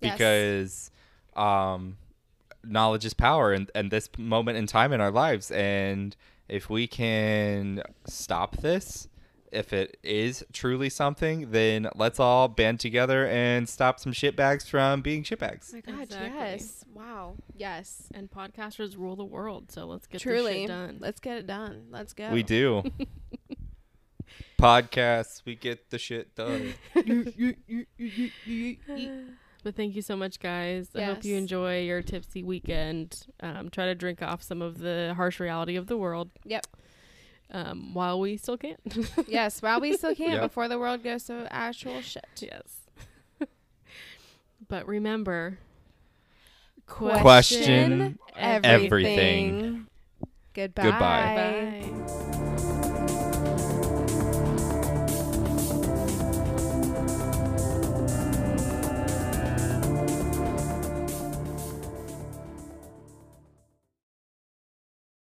Yes. 0.00 0.12
Because 0.12 0.90
um, 1.36 1.96
knowledge 2.64 3.04
is 3.04 3.14
power 3.14 3.52
and, 3.52 3.70
and 3.74 3.90
this 3.90 4.08
moment 4.18 4.58
in 4.58 4.66
time 4.66 4.92
in 4.92 5.00
our 5.00 5.10
lives. 5.10 5.50
And 5.50 6.16
if 6.48 6.70
we 6.70 6.86
can 6.86 7.82
stop 8.06 8.56
this 8.58 9.08
if 9.52 9.72
it 9.72 9.98
is 10.02 10.44
truly 10.52 10.88
something, 10.88 11.50
then 11.50 11.88
let's 11.94 12.20
all 12.20 12.48
band 12.48 12.80
together 12.80 13.26
and 13.26 13.68
stop 13.68 13.98
some 13.98 14.12
shitbags 14.12 14.68
from 14.68 15.00
being 15.02 15.24
shitbags. 15.24 15.72
Oh 15.72 15.76
my 15.76 15.80
God, 15.80 16.02
Exactly. 16.02 16.38
yes. 16.38 16.84
Wow. 16.92 17.36
Yes. 17.56 18.08
And 18.14 18.30
podcasters 18.30 18.96
rule 18.96 19.16
the 19.16 19.24
world, 19.24 19.70
so 19.72 19.86
let's 19.86 20.06
get 20.06 20.14
this 20.14 20.22
Truly. 20.22 20.60
shit 20.60 20.68
done. 20.68 20.98
Let's 21.00 21.20
get 21.20 21.38
it 21.38 21.46
done. 21.46 21.86
Let's 21.90 22.12
go. 22.12 22.30
We 22.30 22.42
do. 22.42 22.82
Podcasts, 24.60 25.42
we 25.44 25.54
get 25.54 25.90
the 25.90 25.98
shit 25.98 26.34
done. 26.34 26.74
But 29.62 29.76
thank 29.76 29.94
you 29.94 30.02
so 30.02 30.16
much, 30.16 30.40
guys. 30.40 30.88
I 30.94 31.02
hope 31.02 31.24
you 31.24 31.36
enjoy 31.36 31.80
your 31.82 32.02
tipsy 32.02 32.42
weekend. 32.42 33.26
Um, 33.40 33.68
try 33.70 33.86
to 33.86 33.94
drink 33.94 34.22
off 34.22 34.42
some 34.42 34.62
of 34.62 34.78
the 34.78 35.12
harsh 35.16 35.38
reality 35.40 35.76
of 35.76 35.86
the 35.86 35.96
world. 35.98 36.30
Yep. 36.44 36.66
Um, 37.52 37.94
while 37.94 38.20
we 38.20 38.36
still 38.36 38.56
can. 38.56 38.76
yes, 39.26 39.60
while 39.60 39.80
we 39.80 39.96
still 39.96 40.14
can 40.14 40.32
Yep. 40.32 40.42
before 40.42 40.68
the 40.68 40.78
world 40.78 41.02
goes 41.02 41.24
to 41.24 41.46
actual 41.50 42.00
shit. 42.00 42.24
yes. 42.38 42.80
but 44.68 44.86
remember, 44.86 45.58
Question 46.86 48.18
everything. 48.36 48.86
everything. 48.86 49.86
Goodbye. 50.54 50.82
Goodbye. 50.82 51.82
Bye. 53.06 53.26